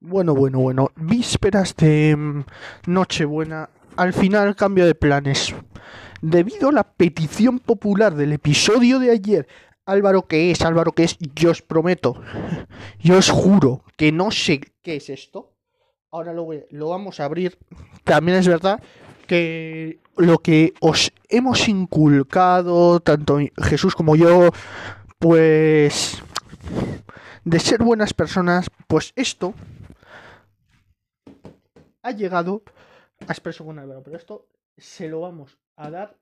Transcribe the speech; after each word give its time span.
Bueno, 0.00 0.32
bueno, 0.32 0.60
bueno. 0.60 0.90
Vísperas 0.94 1.74
de 1.74 2.14
mm, 2.16 2.44
Nochebuena. 2.86 3.68
Al 3.96 4.12
final 4.12 4.54
cambio 4.54 4.86
de 4.86 4.94
planes. 4.94 5.52
Debido 6.22 6.68
a 6.68 6.72
la 6.72 6.84
petición 6.84 7.58
popular 7.58 8.14
del 8.14 8.32
episodio 8.32 9.00
de 9.00 9.10
ayer, 9.10 9.48
Álvaro 9.86 10.28
que 10.28 10.52
es, 10.52 10.62
Álvaro 10.62 10.92
que 10.92 11.02
es, 11.02 11.16
yo 11.34 11.50
os 11.50 11.62
prometo, 11.62 12.20
yo 13.00 13.18
os 13.18 13.30
juro 13.30 13.84
que 13.96 14.12
no 14.12 14.30
sé 14.30 14.60
qué 14.82 14.96
es 14.96 15.10
esto. 15.10 15.56
Ahora 16.12 16.32
lo, 16.32 16.48
lo 16.70 16.88
vamos 16.88 17.18
a 17.18 17.24
abrir. 17.24 17.58
También 18.04 18.38
es 18.38 18.46
verdad 18.46 18.80
que 19.26 19.98
lo 20.16 20.38
que 20.38 20.74
os 20.80 21.12
hemos 21.28 21.68
inculcado, 21.68 23.00
tanto 23.00 23.38
Jesús 23.62 23.96
como 23.96 24.14
yo, 24.14 24.50
pues 25.18 26.22
de 27.44 27.58
ser 27.58 27.82
buenas 27.82 28.14
personas, 28.14 28.70
pues 28.86 29.12
esto 29.16 29.54
ha 32.08 32.12
llegado 32.12 32.62
a 33.20 33.32
expreso 33.32 33.64
con 33.64 33.78
Álvaro, 33.78 34.02
pero 34.02 34.16
esto 34.16 34.48
se 34.76 35.08
lo 35.08 35.20
vamos 35.20 35.58
a 35.76 35.90
dar 35.90 36.16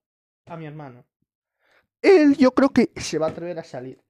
a 0.46 0.56
mi 0.56 0.66
hermano. 0.66 1.04
Él 2.02 2.36
yo 2.36 2.52
creo 2.52 2.70
que 2.70 2.90
se 2.96 3.18
va 3.18 3.26
a 3.26 3.30
atrever 3.30 3.58
a 3.58 3.64
salir. 3.64 4.02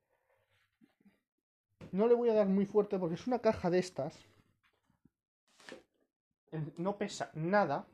No 1.92 2.08
le 2.08 2.14
voy 2.14 2.28
a 2.28 2.34
dar 2.34 2.46
muy 2.46 2.66
fuerte 2.66 2.98
porque 2.98 3.14
es 3.14 3.26
una 3.26 3.38
caja 3.38 3.70
de 3.70 3.78
estas. 3.78 4.14
No 6.76 6.96
pesa 6.96 7.30
nada. 7.34 7.86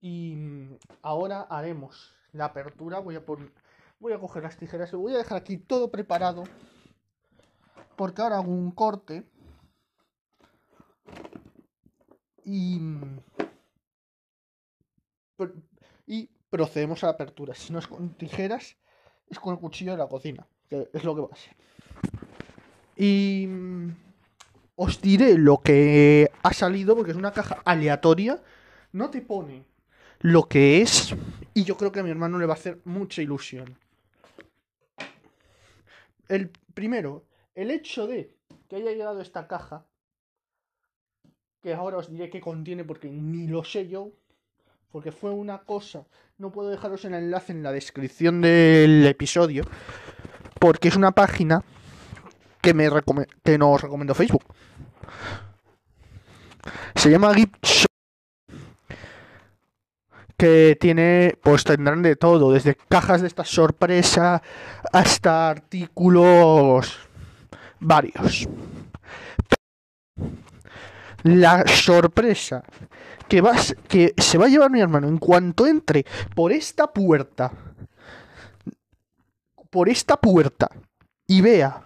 Y 0.00 0.34
mm, 0.36 0.78
ahora 1.02 1.42
haremos 1.42 2.14
la 2.32 2.46
apertura. 2.46 2.98
Voy 2.98 3.16
a 3.16 3.24
poner, 3.24 3.52
voy 3.98 4.12
a 4.12 4.20
coger 4.20 4.42
las 4.42 4.56
tijeras. 4.56 4.92
Lo 4.92 5.00
voy 5.00 5.14
a 5.14 5.18
dejar 5.18 5.38
aquí 5.38 5.56
todo 5.56 5.90
preparado. 5.90 6.44
Porque 7.96 8.22
ahora 8.22 8.36
hago 8.36 8.52
un 8.52 8.70
corte. 8.70 9.24
Y. 12.46 12.78
mm, 12.78 13.18
Y 16.06 16.30
procedemos 16.48 17.02
a 17.02 17.08
la 17.08 17.12
apertura. 17.12 17.54
Si 17.54 17.72
no 17.72 17.78
es 17.78 17.86
con 17.86 18.10
tijeras, 18.14 18.76
es 19.28 19.38
con 19.38 19.54
el 19.54 19.60
cuchillo 19.60 19.92
de 19.92 19.98
la 19.98 20.08
cocina. 20.08 20.46
Es 20.70 21.04
lo 21.04 21.14
que 21.14 21.20
va 21.22 21.28
a 21.32 21.36
ser. 21.36 21.56
Y. 22.96 23.46
mm, 23.48 23.90
Os 24.76 25.00
diré 25.00 25.36
lo 25.38 25.58
que 25.62 26.30
ha 26.42 26.52
salido, 26.52 26.94
porque 26.94 27.10
es 27.12 27.16
una 27.16 27.32
caja 27.32 27.62
aleatoria. 27.64 28.42
No 28.92 29.10
te 29.10 29.20
pone 29.22 29.64
lo 30.20 30.48
que 30.48 30.82
es. 30.82 31.14
Y 31.54 31.64
yo 31.64 31.76
creo 31.76 31.90
que 31.92 32.00
a 32.00 32.02
mi 32.02 32.10
hermano 32.10 32.38
le 32.38 32.46
va 32.46 32.54
a 32.54 32.56
hacer 32.56 32.80
mucha 32.84 33.22
ilusión. 33.22 33.78
El 36.28 36.50
primero, 36.74 37.24
el 37.54 37.70
hecho 37.70 38.06
de 38.06 38.34
que 38.68 38.76
haya 38.76 38.90
llegado 38.92 39.20
esta 39.20 39.46
caja 39.48 39.86
que 41.66 41.74
ahora 41.74 41.96
os 41.96 42.08
diré 42.08 42.30
qué 42.30 42.40
contiene 42.40 42.84
porque 42.84 43.10
ni 43.10 43.48
lo 43.48 43.64
sé 43.64 43.88
yo, 43.88 44.12
porque 44.92 45.10
fue 45.10 45.32
una 45.32 45.58
cosa, 45.64 46.04
no 46.38 46.52
puedo 46.52 46.70
dejaros 46.70 47.04
el 47.04 47.14
enlace 47.14 47.50
en 47.50 47.64
la 47.64 47.72
descripción 47.72 48.40
del 48.40 49.04
episodio, 49.04 49.64
porque 50.60 50.86
es 50.86 50.94
una 50.94 51.10
página 51.10 51.64
que, 52.60 52.72
me 52.72 52.88
que 53.42 53.58
nos 53.58 53.82
recomendó 53.82 54.14
Facebook. 54.14 54.44
Se 56.94 57.10
llama 57.10 57.34
Gift 57.34 57.56
Shop, 57.64 57.90
que 60.36 60.78
tiene, 60.80 61.36
pues 61.42 61.64
tendrán 61.64 62.00
de 62.02 62.14
todo, 62.14 62.52
desde 62.52 62.76
cajas 62.76 63.22
de 63.22 63.26
esta 63.26 63.44
sorpresa 63.44 64.40
hasta 64.92 65.50
artículos 65.50 66.96
varios 67.80 68.46
la 71.26 71.66
sorpresa 71.66 72.62
que, 73.28 73.40
vas, 73.40 73.74
que 73.88 74.14
se 74.16 74.38
va 74.38 74.46
a 74.46 74.48
llevar 74.48 74.70
mi 74.70 74.80
hermano 74.80 75.08
en 75.08 75.18
cuanto 75.18 75.66
entre 75.66 76.06
por 76.34 76.52
esta 76.52 76.92
puerta, 76.92 77.50
por 79.70 79.88
esta 79.88 80.16
puerta, 80.16 80.70
y 81.26 81.40
vea 81.40 81.84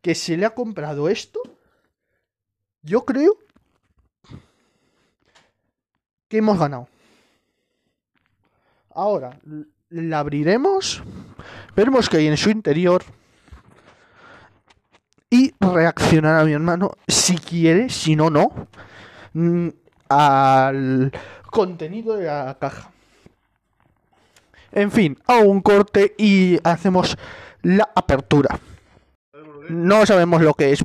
que 0.00 0.14
se 0.14 0.36
le 0.36 0.46
ha 0.46 0.54
comprado 0.54 1.08
esto, 1.10 1.40
yo 2.82 3.04
creo 3.04 3.36
que 6.28 6.38
hemos 6.38 6.58
ganado. 6.58 6.88
Ahora, 8.94 9.38
la 9.90 10.18
abriremos, 10.20 11.02
veremos 11.76 12.08
que 12.08 12.16
hay 12.16 12.28
en 12.28 12.36
su 12.38 12.48
interior 12.48 13.04
y 15.30 15.54
reaccionar 15.60 16.40
a 16.40 16.44
mi 16.44 16.52
hermano 16.52 16.92
si 17.06 17.38
quiere, 17.38 17.88
si 17.88 18.16
no, 18.16 18.28
no, 18.30 18.50
mm, 19.32 19.68
al 20.08 21.12
contenido 21.50 22.16
de 22.16 22.26
la 22.26 22.56
caja. 22.60 22.90
En 24.72 24.90
fin, 24.90 25.16
hago 25.26 25.48
un 25.50 25.62
corte 25.62 26.14
y 26.18 26.58
hacemos 26.64 27.16
la 27.62 27.88
apertura. 27.94 28.58
No 29.68 30.04
sabemos 30.06 30.42
lo 30.42 30.54
que 30.54 30.72
es. 30.72 30.82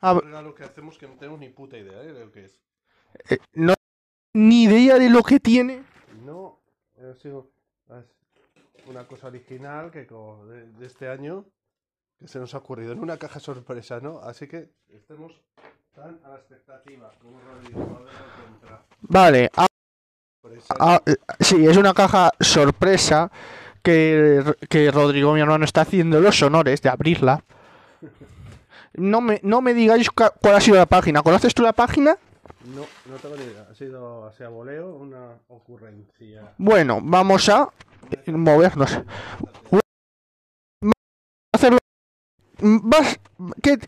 A- 0.00 0.14
regalo 0.14 0.54
que 0.54 0.64
hacemos 0.64 0.96
que 0.98 1.06
no 1.06 1.14
tenemos 1.14 1.40
ni 1.40 1.48
puta 1.48 1.76
idea 1.76 2.00
¿eh? 2.02 2.12
de 2.12 2.24
lo 2.24 2.30
que 2.32 2.44
es. 2.44 2.60
eh, 3.30 3.38
no 3.54 3.74
ni 4.34 4.64
idea 4.64 4.98
de 4.98 5.08
lo 5.10 5.22
que 5.22 5.40
tiene. 5.40 5.82
No, 6.24 6.60
ha 6.98 7.14
sido 7.14 7.50
es 7.90 8.04
una 8.88 9.06
cosa 9.06 9.26
original 9.28 9.90
que 9.90 10.06
co- 10.06 10.44
de, 10.46 10.66
de 10.72 10.86
este 10.86 11.08
año 11.08 11.44
que 12.18 12.28
se 12.28 12.38
nos 12.38 12.54
ha 12.54 12.58
ocurrido 12.58 12.92
en 12.92 13.00
una 13.00 13.16
caja 13.18 13.40
sorpresa, 13.40 14.00
¿no? 14.00 14.20
Así 14.20 14.46
que 14.46 14.70
estemos 14.88 15.32
tan 15.94 16.18
a 16.24 16.28
la 16.30 16.36
expectativa 16.36 17.10
como 17.20 17.38
Rodrigo 17.40 17.80
a 17.80 18.02
ver 18.04 18.12
lo 18.14 18.36
que 18.36 18.52
entra. 18.54 18.82
Vale, 19.02 19.50
a- 19.56 19.66
Sorpresa. 20.42 20.74
a- 20.78 21.02
sí, 21.40 21.66
es 21.66 21.76
una 21.76 21.92
caja 21.94 22.30
sorpresa 22.40 23.30
que, 23.82 24.42
que 24.68 24.90
Rodrigo, 24.90 25.32
mi 25.34 25.40
hermano, 25.40 25.64
está 25.64 25.82
haciendo 25.82 26.20
los 26.20 26.40
honores 26.42 26.80
de 26.82 26.88
abrirla. 26.88 27.42
No 28.98 29.20
me, 29.20 29.40
no 29.42 29.60
me 29.60 29.74
digáis 29.74 30.08
cuál 30.10 30.54
ha 30.54 30.60
sido 30.60 30.78
la 30.78 30.86
página. 30.86 31.22
¿Conoces 31.22 31.52
tú 31.54 31.62
la 31.62 31.74
página? 31.74 32.16
No, 32.64 32.80
no 33.10 33.16
tengo 33.20 33.36
ni 33.36 33.42
idea. 33.44 33.66
Ha 33.70 33.74
sido 33.74 34.24
así 34.24 34.42
a 34.42 34.48
voleo 34.48 34.94
una 34.94 35.34
ocurrencia. 35.48 36.54
Bueno, 36.56 37.00
vamos 37.02 37.46
a 37.50 37.68
movernos. 38.28 39.00
Hacerlo. 41.52 41.78
Vas- 42.58 43.18
¿Qué, 43.62 43.78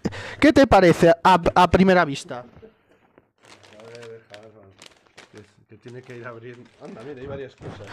qué 0.41 0.53
te 0.53 0.67
parece 0.67 1.11
a, 1.11 1.41
a 1.55 1.71
primera 1.71 2.05
vista? 2.05 2.45
Que, 5.33 5.43
que 5.69 5.77
tiene 5.77 6.03
que 6.03 6.17
ir 6.17 6.27
abriendo. 6.27 6.69
Anda, 6.83 7.03
mira, 7.03 7.21
hay 7.21 7.27
varias 7.27 7.55
cosas. 7.57 7.87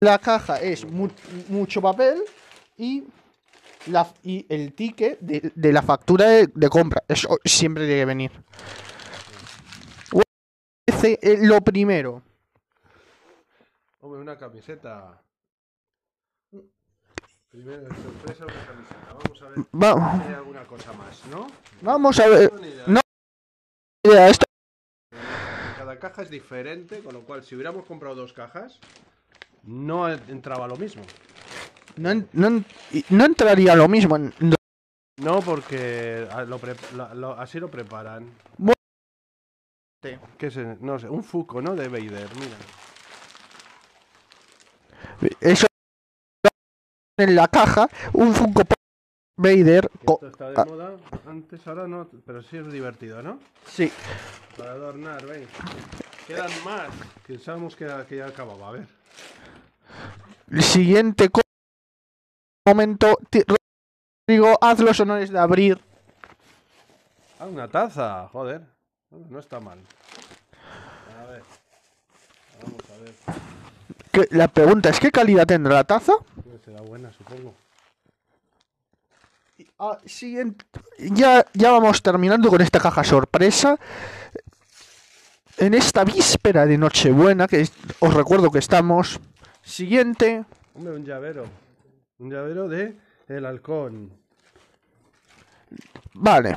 La 0.00 0.18
caja 0.18 0.60
es 0.60 0.84
mu- 0.84 1.08
mucho 1.48 1.80
papel 1.80 2.22
y, 2.76 3.04
la, 3.86 4.06
y 4.22 4.44
el 4.48 4.74
ticket 4.74 5.18
de, 5.20 5.50
de 5.54 5.72
la 5.72 5.82
factura 5.82 6.26
de, 6.26 6.48
de 6.54 6.68
compra. 6.68 7.02
Eso 7.08 7.38
siempre 7.44 7.86
tiene 7.86 8.00
que 8.00 8.06
venir. 8.06 8.32
Eh, 11.02 11.38
Lo 11.42 11.60
primero. 11.60 12.22
Hombre, 14.04 14.20
una 14.20 14.36
camiseta. 14.36 15.18
Primero 17.48 17.80
de 17.84 17.88
sorpresa 18.02 18.44
una 18.44 18.66
camiseta. 18.66 19.14
Vamos 19.14 19.42
a 19.42 19.48
ver 19.48 19.58
Va- 19.82 20.16
si 20.18 20.28
hay 20.28 20.34
alguna 20.34 20.64
cosa 20.66 20.92
más, 20.92 21.24
¿no? 21.30 21.46
vamos 21.80 22.20
a 22.20 22.28
ver. 22.28 22.52
No 22.86 23.00
idea. 24.04 24.28
esto- 24.28 24.44
Cada 25.78 25.98
caja 25.98 26.20
es 26.20 26.28
diferente, 26.28 27.02
con 27.02 27.14
lo 27.14 27.22
cual 27.22 27.44
si 27.44 27.54
hubiéramos 27.54 27.86
comprado 27.86 28.14
dos 28.16 28.34
cajas, 28.34 28.78
no 29.62 30.06
entraba 30.10 30.68
lo 30.68 30.76
mismo. 30.76 31.02
no, 31.96 32.12
no 32.34 32.62
no 33.08 33.24
entraría 33.24 33.74
lo 33.74 33.88
mismo. 33.88 34.16
en- 34.16 34.34
No, 35.22 35.40
porque 35.40 36.28
a- 36.30 36.42
lo 36.42 36.58
pre- 36.58 36.76
la- 36.94 37.14
lo- 37.14 37.38
así 37.40 37.58
lo 37.58 37.70
preparan. 37.70 38.30
Bueno. 38.58 38.74
¿Qué 40.36 40.48
es? 40.48 40.56
No 40.82 40.98
sé, 40.98 41.08
un 41.08 41.24
Fuco, 41.24 41.62
¿no? 41.62 41.74
De 41.74 41.88
Vader, 41.88 42.28
mira. 42.36 42.58
Eso 45.40 45.66
en 47.16 47.36
la 47.36 47.48
caja, 47.48 47.88
un 48.12 48.34
Funko 48.34 48.64
Pop 48.64 48.78
Vader. 49.36 49.88
Esto 50.00 50.26
está 50.26 50.50
de 50.50 50.54
ah. 50.60 50.64
moda, 50.64 50.96
antes 51.26 51.66
ahora 51.66 51.86
no, 51.86 52.08
pero 52.26 52.42
sí 52.42 52.56
es 52.56 52.70
divertido, 52.72 53.22
¿no? 53.22 53.38
Sí, 53.66 53.92
Para 54.56 54.72
adornar, 54.72 55.24
¿veis? 55.26 55.48
Quedan 56.26 56.50
más. 56.64 56.88
Pensábamos 57.26 57.76
que, 57.76 57.86
que 58.08 58.16
ya 58.16 58.26
acababa, 58.26 58.68
a 58.68 58.72
ver. 58.72 58.88
el 60.50 60.62
siguiente 60.62 61.28
co- 61.28 61.42
momento. 62.66 63.18
Rodrigo, 64.26 64.58
haz 64.60 64.80
los 64.80 64.98
honores 65.00 65.30
de 65.30 65.38
abrir. 65.38 65.80
Ah, 67.38 67.46
una 67.46 67.68
taza, 67.68 68.26
joder. 68.28 68.62
No 69.10 69.38
está 69.38 69.60
mal. 69.60 69.78
A 71.20 71.24
ver. 71.30 71.42
Vamos 72.62 72.82
a 72.90 73.02
ver. 73.02 73.14
La 74.30 74.48
pregunta 74.48 74.88
es: 74.90 75.00
¿qué 75.00 75.10
calidad 75.10 75.46
tendrá 75.46 75.74
la 75.74 75.84
taza? 75.84 76.14
Pues 76.42 76.62
será 76.64 76.80
buena, 76.82 77.12
supongo. 77.12 77.54
Ah, 79.78 79.98
siguiente. 80.06 80.64
Ya, 80.98 81.44
ya 81.52 81.70
vamos 81.70 82.02
terminando 82.02 82.48
con 82.48 82.60
esta 82.60 82.80
caja 82.80 83.04
sorpresa. 83.04 83.78
En 85.56 85.74
esta 85.74 86.04
víspera 86.04 86.66
de 86.66 86.76
Nochebuena, 86.78 87.46
que 87.46 87.68
os 88.00 88.14
recuerdo 88.14 88.50
que 88.50 88.58
estamos. 88.58 89.20
Siguiente. 89.62 90.44
Hombre, 90.74 90.94
un 90.94 91.04
llavero. 91.04 91.46
Un 92.18 92.30
llavero 92.30 92.68
de 92.68 92.96
el 93.28 93.46
halcón. 93.46 94.12
Vale. 96.14 96.56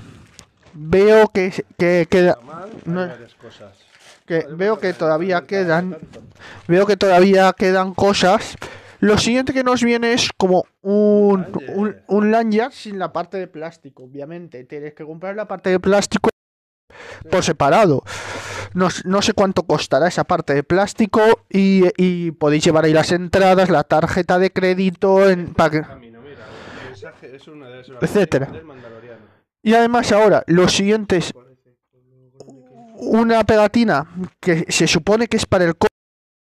Veo 0.73 1.27
que, 1.29 1.65
que 1.77 2.07
queda. 2.09 2.37
Mal, 2.43 2.69
No- 2.85 3.07
cosas. 3.41 3.86
Que 4.27 4.41
Podemos 4.41 4.57
veo 4.59 4.79
que 4.79 4.93
todavía 4.93 5.41
quedan. 5.41 5.97
Veo 6.67 6.85
que 6.85 6.97
todavía 6.97 7.53
quedan 7.57 7.93
cosas. 7.95 8.55
Lo 8.99 9.17
siguiente 9.17 9.53
que 9.53 9.63
nos 9.63 9.83
viene 9.83 10.13
es 10.13 10.29
como 10.37 10.65
un, 10.81 11.45
un, 11.75 11.95
un 12.07 12.31
lanyard 12.31 12.71
sin 12.71 12.99
la 12.99 13.13
parte 13.13 13.37
de 13.37 13.47
plástico. 13.47 14.03
Obviamente, 14.03 14.63
tienes 14.65 14.93
que 14.93 15.05
comprar 15.05 15.35
la 15.35 15.47
parte 15.47 15.69
de 15.69 15.79
plástico 15.79 16.29
por 17.29 17.43
separado. 17.43 18.03
No, 18.73 18.89
no 19.05 19.21
sé 19.21 19.33
cuánto 19.33 19.63
costará 19.63 20.07
esa 20.07 20.23
parte 20.23 20.53
de 20.53 20.63
plástico 20.63 21.21
y, 21.49 21.83
y 21.97 22.31
podéis 22.31 22.63
llevar 22.63 22.85
ahí 22.85 22.93
las 22.93 23.11
entradas, 23.11 23.69
la 23.69 23.83
tarjeta 23.83 24.39
de 24.39 24.51
crédito, 24.51 25.29
en, 25.29 25.53
para 25.53 25.69
que- 25.69 25.77
esas 26.91 27.13
Etcétera. 28.01 28.51
Y 29.63 29.73
además 29.73 30.11
ahora, 30.11 30.43
lo 30.47 30.67
siguiente 30.67 31.17
es 31.17 31.33
una 32.99 33.43
pegatina 33.43 34.07
que 34.39 34.65
se 34.71 34.87
supone 34.87 35.27
que 35.27 35.37
es 35.37 35.45
para 35.45 35.65
el 35.65 35.75
co- 35.77 35.87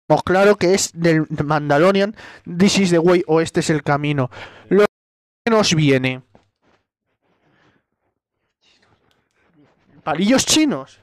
como 0.09 0.23
claro 0.23 0.57
que 0.57 0.75
es 0.75 0.91
del 0.95 1.27
Mandalorian, 1.45 2.15
This 2.45 2.79
is 2.79 2.91
the 2.91 2.99
way 2.99 3.23
o 3.27 3.41
este 3.41 3.61
es 3.61 3.71
el 3.71 3.83
camino. 3.83 4.31
Lo 4.69 4.85
que 5.45 5.51
nos 5.51 5.75
viene. 5.75 6.23
¿Palillos 10.05 10.47
chinos? 10.47 11.01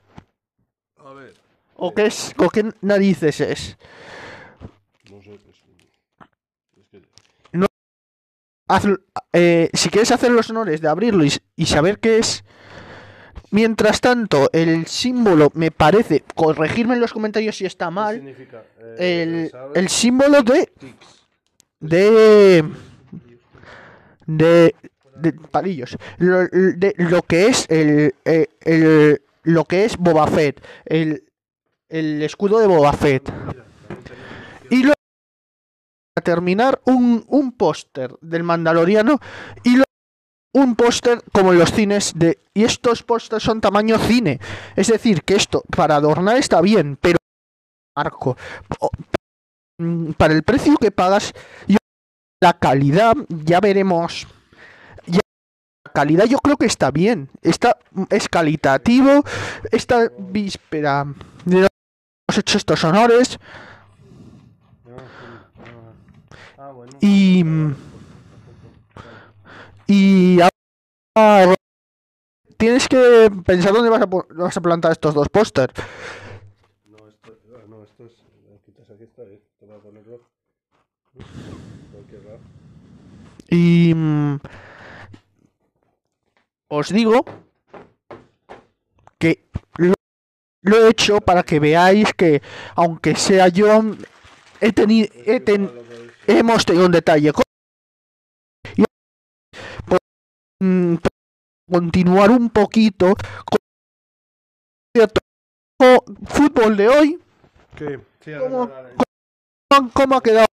A 0.98 1.12
ver, 1.14 1.34
¿O 1.76 1.94
qué 1.94 2.06
es? 2.06 2.34
¿O 2.38 2.50
qué 2.50 2.72
narices 2.82 3.42
es? 3.42 3.78
no 5.12 5.22
sé. 5.22 5.34
Es, 6.78 6.88
que 6.90 7.02
Haz- 8.70 9.00
eh, 9.34 9.70
si 9.74 9.90
quieres 9.90 10.12
hacer 10.12 10.32
los 10.32 10.50
honores 10.50 10.80
de 10.80 10.88
abrirlo 10.88 11.26
y, 11.26 11.34
y 11.58 11.66
saber 11.66 12.00
qué 12.00 12.20
es. 12.20 12.46
Mientras 13.54 14.02
tanto, 14.02 14.50
el 14.52 14.88
símbolo 14.88 15.52
me 15.54 15.70
parece, 15.70 16.24
corregirme 16.34 16.96
en 16.96 17.02
los 17.02 17.14
comentarios 17.14 17.56
si 17.56 17.66
está 17.68 17.86
¿qué 17.86 17.92
mal, 17.92 18.16
significa? 18.16 18.64
Eh, 18.98 19.52
el, 19.76 19.90
símbolo 19.90 20.42
de 20.42 20.72
de 21.80 22.64
de, 24.26 24.76
de 25.18 25.34
palillos. 25.34 25.96
Lo, 26.18 26.48
de 26.48 26.96
lo 26.98 27.22
que 27.22 27.46
es 27.46 27.68
el, 27.70 28.16
eh, 28.26 28.48
el- 28.62 29.22
lo 29.44 29.66
que 29.66 29.86
es 29.86 29.98
Boba 29.98 30.26
Fett 30.26 30.60
el, 30.86 31.24
el 31.90 32.24
escudo 32.24 32.58
de 32.60 32.66
Boba 32.66 32.94
Fett. 32.94 33.32
Y 34.72 34.78
luego 34.82 34.96
para 36.16 36.24
terminar 36.24 36.82
un, 36.86 37.24
un 37.28 37.52
póster 37.52 38.16
del 38.22 38.42
Mandaloriano 38.42 39.20
y 39.64 39.72
luego 39.76 39.84
un 40.54 40.76
póster 40.76 41.22
como 41.32 41.52
en 41.52 41.60
los 41.60 41.72
cines 41.72 42.14
de 42.16 42.40
y 42.54 42.64
estos 42.64 43.02
pósters 43.04 43.44
son 43.44 43.60
tamaño 43.62 43.98
cine 43.98 44.40
es 44.76 44.88
decir 44.88 45.24
que 45.24 45.36
esto 45.36 45.64
para 45.76 45.96
adornar 45.96 46.38
está 46.38 46.62
bien 46.62 46.98
pero 47.02 47.18
marco 47.98 48.38
mm, 49.80 50.12
para 50.12 50.34
el 50.34 50.44
precio 50.44 50.76
que 50.78 50.92
pagas 50.92 51.34
yo 51.68 51.78
la 52.42 52.54
calidad 52.54 53.16
ya 53.30 53.60
veremos 53.60 54.28
ya, 55.08 55.20
la 55.86 55.92
calidad 55.92 56.26
yo 56.26 56.38
creo 56.38 56.58
que 56.58 56.66
está 56.68 56.92
bien 56.92 57.30
está 57.42 57.78
es 58.10 58.30
calitativo 58.30 59.24
esta 59.72 60.12
víspera 60.20 61.06
hemos 61.48 62.38
hecho 62.38 62.58
estos 62.58 62.84
honores 62.84 63.40
No, 64.86 64.92
no. 64.98 65.04
Ah, 66.58 66.72
bueno. 66.72 66.92
Y- 67.02 67.44
Vale. 67.44 67.76
Y 69.88 70.40
ahora 71.16 71.56
tienes 72.58 72.88
que 72.88 73.30
pensar 73.46 73.74
dónde 73.74 73.90
vas 73.90 74.02
a, 74.02 74.08
po- 74.10 74.26
vas 74.32 74.56
a 74.56 74.62
plantar 74.62 74.92
estos 74.94 75.14
dos 75.14 75.28
pósters. 75.30 75.74
No, 76.86 76.98
esto, 77.08 77.38
ah, 77.56 77.60
no, 77.68 77.84
esto 77.84 78.06
es. 78.06 78.14
Quitas 78.66 78.90
aquí 78.90 79.04
está, 79.04 79.24
eh. 79.24 79.42
Te 79.60 79.66
voy 79.66 79.76
a 79.76 79.80
ponerlo. 79.80 80.22
Cualquier 81.92 82.24
lado. 82.26 82.40
Y 83.50 83.94
mm, 83.94 84.40
os 86.70 86.90
digo 86.90 87.26
que 89.20 89.46
lo, 89.78 89.94
lo 90.62 90.78
he 90.78 90.90
hecho 90.90 91.20
para 91.22 91.44
que 91.44 91.60
veáis 91.60 92.14
que, 92.16 92.42
aunque 92.76 93.16
sea 93.16 93.48
yo, 93.50 93.82
he 94.62 94.72
tenido, 94.72 95.08
he 95.26 95.40
ten- 95.40 95.70
hemos 96.26 96.66
tenido 96.66 96.86
un 96.86 96.92
detalle. 96.94 97.32
con- 97.34 97.44
mm, 100.64 100.96
continuar 101.70 102.32
un 102.32 102.50
poquito 102.50 103.14
con 103.16 103.60
cierto 104.96 105.20
fútbol 106.28 106.78
de 106.78 106.88
hoy. 106.88 107.24
¿Qué? 107.76 108.00
Sí, 108.22 108.34
ha 108.34 108.40
¿Cómo? 108.40 108.68
la- 108.68 109.90
¿Cómo 109.94 110.16
ha 110.18 110.22
quedado? 110.22 110.48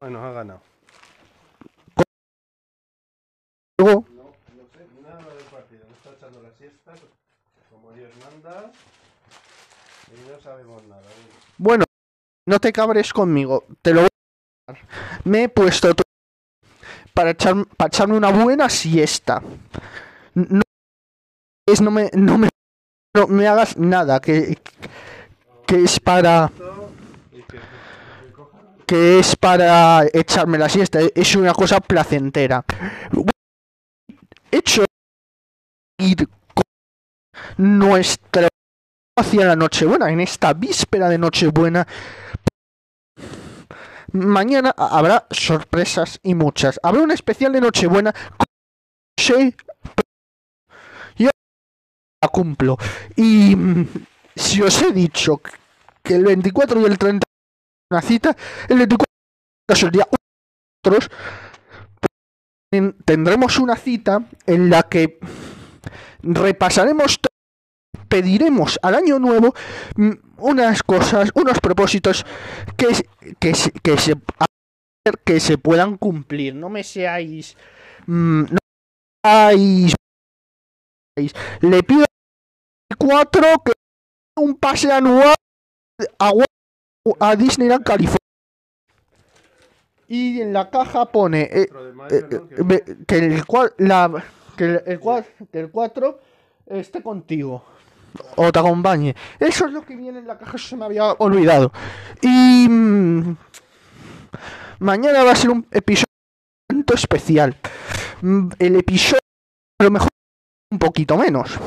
Bueno, 0.00 0.24
ha 0.24 0.32
ganado. 0.32 0.60
No, 3.78 3.86
no 3.86 4.04
sé 4.72 4.86
nada 5.02 5.18
del 5.34 5.44
partido. 5.50 5.84
No 5.88 5.94
está 5.96 6.10
echando 6.16 6.42
la 6.42 6.50
siesta 6.56 6.92
como 7.70 7.92
Dios 7.92 8.10
manda. 8.24 8.72
Y 10.08 10.30
no 10.30 10.40
sabemos 10.40 10.82
nada. 10.86 11.02
Bueno, 11.02 11.34
Bueno, 11.58 11.84
no 12.46 12.58
te 12.60 12.72
cabres 12.72 13.12
conmigo, 13.12 13.64
te 13.82 13.92
lo 13.92 14.00
voy 14.02 14.08
a 14.68 14.72
dar. 14.72 14.82
Me 15.24 15.44
he 15.44 15.48
puesto 15.48 15.94
to- 15.94 16.03
para, 17.14 17.30
echar, 17.30 17.64
para 17.76 17.88
echarme 17.88 18.16
una 18.16 18.30
buena 18.30 18.68
siesta. 18.68 19.42
No, 20.34 20.62
es, 21.66 21.80
no 21.80 21.90
me, 21.90 22.10
no 22.12 22.36
me, 22.36 22.48
no 23.16 23.26
me 23.28 23.46
hagas 23.46 23.76
nada, 23.78 24.20
que, 24.20 24.58
que 25.66 25.84
es 25.84 26.00
para, 26.00 26.50
que 28.86 29.20
es 29.20 29.36
para 29.36 30.04
echarme 30.12 30.58
la 30.58 30.68
siesta. 30.68 30.98
Es 31.14 31.36
una 31.36 31.54
cosa 31.54 31.80
placentera. 31.80 32.64
Hecho 34.50 34.84
ir 35.98 36.28
con 36.52 36.64
nuestra 37.56 38.48
hacia 39.16 39.46
la 39.46 39.56
Nochebuena, 39.56 40.10
en 40.10 40.20
esta 40.20 40.52
víspera 40.52 41.08
de 41.08 41.18
Nochebuena. 41.18 41.86
Mañana 44.14 44.72
habrá 44.76 45.26
sorpresas 45.30 46.20
y 46.22 46.34
muchas. 46.34 46.78
Habrá 46.82 47.02
un 47.02 47.10
especial 47.10 47.52
de 47.52 47.60
Nochebuena. 47.60 48.14
Sí, 49.18 49.54
yo 51.16 51.30
la 52.22 52.28
cumplo. 52.28 52.76
Y 53.16 53.56
mm, 53.56 53.88
si 54.36 54.62
os 54.62 54.80
he 54.82 54.92
dicho 54.92 55.40
que 56.02 56.14
el 56.14 56.24
24 56.24 56.80
y 56.80 56.84
el 56.84 56.96
30 56.98 57.26
una 57.90 58.02
cita, 58.02 58.36
el 58.68 58.78
24 58.78 59.04
es 59.68 59.82
el 59.82 59.90
día 59.90 60.06
otros 60.84 61.10
tendremos 63.04 63.58
una 63.58 63.76
cita 63.76 64.24
en 64.46 64.68
la 64.68 64.82
que 64.84 65.18
repasaremos 66.22 67.20
to- 67.20 67.28
pediremos 68.14 68.78
al 68.80 68.94
año 68.94 69.18
nuevo 69.18 69.52
mm, 69.96 70.12
unas 70.38 70.84
cosas, 70.84 71.30
unos 71.34 71.58
propósitos 71.58 72.24
que, 72.76 72.86
que, 73.40 73.54
se- 73.54 73.72
que 73.72 73.98
se 73.98 74.14
que 75.24 75.40
se 75.40 75.58
puedan 75.58 75.96
cumplir. 75.98 76.54
No 76.54 76.68
me 76.68 76.84
seáis 76.84 77.56
mm, 78.06 78.42
no 78.54 78.58
seáis 79.26 79.94
le 81.60 81.82
pido 81.82 82.04
a 82.04 82.94
4 82.96 83.42
que 83.64 83.72
un 84.38 84.54
pase 84.54 84.92
anual 84.92 85.34
a, 86.20 86.30
a 87.18 87.36
Disneyland 87.36 87.82
California. 87.84 88.18
Y 90.06 90.40
en 90.40 90.52
la 90.52 90.70
caja 90.70 91.06
pone 91.06 91.42
eh, 91.52 91.68
eh. 92.10 92.96
Que- 93.08 93.18
el 93.18 93.44
cua- 93.44 93.74
la 93.78 94.24
que 94.56 94.64
el, 94.66 94.82
el 94.86 95.00
que 95.50 95.58
el 95.60 95.70
4 95.72 96.20
esté 96.66 97.02
contigo 97.02 97.64
o 98.36 98.52
te 98.52 98.58
acompañe. 98.58 99.14
Eso 99.38 99.66
es 99.66 99.72
lo 99.72 99.84
que 99.84 99.96
viene 99.96 100.18
en 100.18 100.26
la 100.26 100.38
caja, 100.38 100.58
se 100.58 100.76
me 100.76 100.84
había 100.84 101.12
olvidado. 101.14 101.72
Y 102.22 102.66
mm, 102.68 103.36
mañana 104.80 105.24
va 105.24 105.32
a 105.32 105.36
ser 105.36 105.50
un 105.50 105.66
episodio 105.70 106.06
especial. 106.94 107.56
Mm, 108.22 108.48
El 108.58 108.76
episodio 108.76 109.20
a 109.80 109.84
lo 109.84 109.90
mejor 109.90 110.08
un 110.70 110.78
poquito 110.78 111.16
menos. 111.16 111.58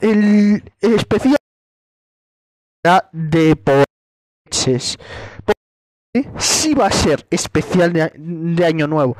El, 0.00 0.62
el 0.80 0.94
especial 0.94 1.36
de 3.12 3.56
poeches. 3.56 4.96
sí 6.38 6.74
va 6.74 6.86
a 6.86 6.92
ser 6.92 7.26
especial 7.30 7.92
de, 7.92 8.12
de 8.16 8.64
Año 8.64 8.86
Nuevo. 8.86 9.16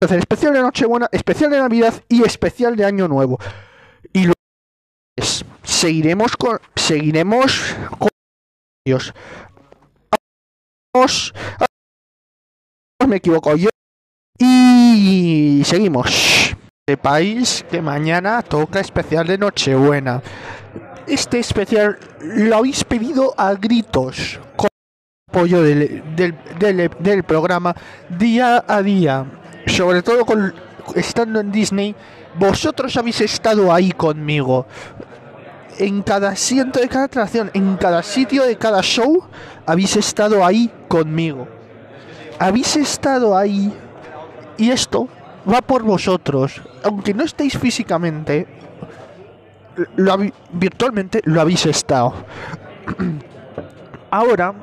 Entonces, 0.00 0.20
especial 0.20 0.52
de 0.54 0.60
Nochebuena, 0.60 1.08
especial 1.10 1.50
de 1.50 1.58
Navidad 1.58 1.92
y 2.08 2.22
especial 2.22 2.76
de 2.76 2.84
Año 2.84 3.08
Nuevo. 3.08 3.38
Y 4.12 4.24
luego 4.24 4.34
seguiremos 5.64 6.36
con 6.36 6.58
seguiremos 6.76 7.74
con. 7.98 8.08
Vamos- 10.94 11.32
me 13.06 13.16
equivoco 13.16 13.56
yo 13.56 13.68
y 14.38 15.62
seguimos. 15.64 16.54
Sepáis 16.88 17.64
que 17.70 17.82
mañana 17.82 18.42
toca 18.42 18.80
especial 18.80 19.26
de 19.26 19.36
Nochebuena. 19.38 20.22
Este 21.06 21.38
especial 21.38 21.98
lo 22.20 22.56
habéis 22.56 22.84
pedido 22.84 23.34
a 23.36 23.54
gritos 23.54 24.38
con 24.56 24.68
apoyo 25.28 25.62
del, 25.62 26.14
del, 26.16 26.34
del- 26.58 26.90
del 26.98 27.24
programa 27.24 27.74
día 28.08 28.64
a 28.66 28.82
día. 28.82 29.37
Sobre 29.68 30.02
todo 30.02 30.24
con 30.24 30.54
estando 30.94 31.40
en 31.40 31.52
Disney, 31.52 31.94
vosotros 32.38 32.96
habéis 32.96 33.20
estado 33.20 33.72
ahí 33.72 33.92
conmigo. 33.92 34.66
En 35.78 36.02
cada 36.02 36.30
asiento 36.30 36.80
de 36.80 36.88
cada 36.88 37.04
atracción, 37.04 37.50
en 37.54 37.76
cada 37.76 38.02
sitio 38.02 38.44
de 38.44 38.56
cada 38.56 38.82
show, 38.82 39.24
habéis 39.66 39.96
estado 39.96 40.44
ahí 40.44 40.72
conmigo. 40.88 41.46
Habéis 42.38 42.76
estado 42.76 43.36
ahí 43.36 43.72
y 44.56 44.70
esto 44.70 45.08
va 45.50 45.60
por 45.62 45.82
vosotros. 45.82 46.60
Aunque 46.82 47.14
no 47.14 47.24
estéis 47.24 47.56
físicamente, 47.56 48.46
lo 49.96 50.16
virtualmente 50.52 51.20
lo 51.24 51.40
habéis 51.40 51.66
estado. 51.66 52.14
Ahora 54.10 54.54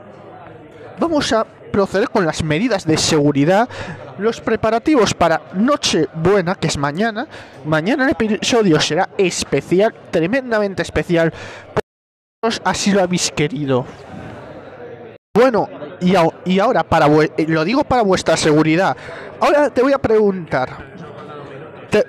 vamos 1.00 1.32
a 1.34 1.46
proceder 1.72 2.10
con 2.10 2.26
las 2.26 2.44
medidas 2.44 2.86
de 2.86 2.98
seguridad, 2.98 3.70
los 4.18 4.42
preparativos 4.42 5.14
para 5.14 5.42
Nochebuena, 5.54 6.56
que 6.56 6.68
es 6.68 6.78
mañana. 6.78 7.28
Mañana 7.66 8.06
el 8.06 8.12
episodio 8.12 8.80
será 8.80 9.10
especial, 9.18 9.94
tremendamente 10.12 10.82
especial. 10.82 11.34
Vosotros 12.42 12.62
Así 12.64 12.92
lo 12.92 13.02
habéis 13.02 13.32
querido. 13.32 13.86
Bueno, 15.34 15.68
y, 16.00 16.16
a- 16.16 16.30
y 16.46 16.60
ahora, 16.60 16.84
para 16.84 17.08
eh, 17.08 17.46
lo 17.48 17.66
digo 17.66 17.84
para 17.84 18.04
vuestra 18.04 18.38
seguridad. 18.38 18.96
Ahora 19.40 19.70
te 19.70 19.82
voy 19.82 19.94
a 19.94 19.98
preguntar. 19.98 20.70
Te, 21.90 22.06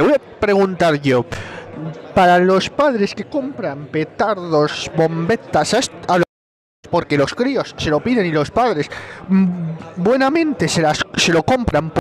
voy 0.00 0.14
a 0.14 0.18
preguntar 0.40 0.94
yo. 1.00 1.26
Para 2.14 2.38
los 2.38 2.70
padres 2.70 3.14
que 3.14 3.24
compran 3.24 3.86
petardos, 3.88 4.90
bombetas, 4.96 5.74
a 5.74 5.80
a 6.14 6.18
porque 6.90 7.16
los 7.16 7.34
críos 7.34 7.74
se 7.78 7.90
lo 7.90 8.00
piden 8.00 8.26
y 8.26 8.30
los 8.30 8.50
padres 8.50 8.88
mm, 9.28 9.70
buenamente 9.96 10.68
se, 10.68 10.82
las, 10.82 11.00
se 11.16 11.32
lo 11.32 11.42
compran. 11.42 11.92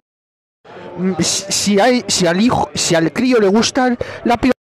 mm, 0.97 1.13
Si, 1.19 1.79
hay, 1.79 2.03
si 2.07 2.27
al 2.27 2.39
hijo, 2.39 2.69
si 2.73 2.95
al 2.95 3.11
crío 3.11 3.39
le 3.39 3.47
gusta 3.47 3.95
la 4.23 4.37
pirotecnia, 4.37 4.55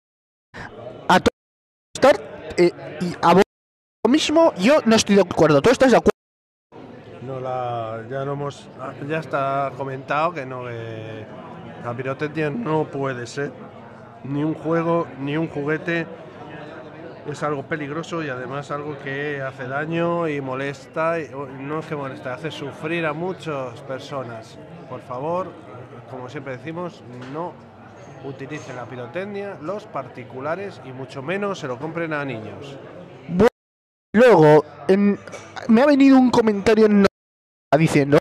a 1.08 1.20
todos 1.20 2.20
eh, 2.58 2.72
y 3.02 3.16
a 3.22 3.34
vos 3.34 3.44
mismo 4.10 4.54
yo 4.58 4.80
no 4.86 4.96
estoy 4.96 5.16
de 5.16 5.22
acuerdo. 5.22 5.62
¿Tú 5.62 5.70
estás 5.70 5.92
de 5.92 5.98
acuerdo? 5.98 6.12
No 7.22 7.40
la, 7.40 8.04
ya 8.10 8.26
no 8.26 8.34
hemos, 8.34 8.68
ya 9.08 9.20
está 9.20 9.72
comentado 9.78 10.34
que 10.34 10.46
no, 10.46 10.66
que 10.66 11.26
la 11.84 11.94
pirotecnia 11.96 12.50
no 12.50 12.86
puede 12.86 13.28
ser 13.28 13.52
ni 14.24 14.44
un 14.44 14.54
juego 14.54 15.08
ni 15.20 15.38
un 15.38 15.48
juguete. 15.48 16.08
Es 17.30 17.44
algo 17.44 17.64
peligroso 17.64 18.24
y 18.24 18.30
además 18.30 18.72
algo 18.72 18.98
que 19.04 19.42
hace 19.42 19.68
daño 19.68 20.28
y 20.28 20.42
molesta. 20.42 21.20
y- 21.20 21.30
no 21.60 21.80
es 21.80 21.86
que 21.86 21.96
molesta, 21.96 22.34
hace 22.34 22.50
sufrir 22.52 23.06
a 23.06 23.14
muchas 23.14 23.80
personas. 23.82 24.58
Por 24.90 25.02
favor, 25.02 25.52
como 26.10 26.30
siempre 26.30 26.58
decimos, 26.58 27.04
no 27.32 27.54
utilicen 28.24 28.76
la 28.76 28.86
pirotecnia 28.86 29.58
los 29.62 29.86
particulares 29.86 30.82
y 30.86 30.92
mucho 30.92 31.22
menos 31.22 31.60
se 31.60 31.68
lo 31.68 31.78
compren 31.78 32.14
a 32.14 32.26
niños. 32.26 32.78
Luego, 34.14 34.66
en- 34.88 35.18
me 35.70 35.82
ha 35.82 35.86
venido 35.86 36.18
un 36.18 36.32
comentario 36.32 36.86
en 36.88 37.06
diciendo, 37.78 38.18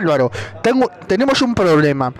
Álvaro, 0.00 0.30
tengo, 0.62 0.88
tenemos 1.06 1.40
un 1.42 1.54
problema. 1.54 2.12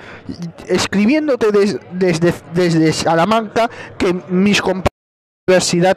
Escribiéndote 0.69 1.50
des- 1.50 1.81
desde, 1.93 2.33
desde 2.55 2.93
Salamanca 2.93 3.69
que 3.99 4.12
mis 4.29 4.61
compañeros 4.61 4.89
universidad 5.54 5.97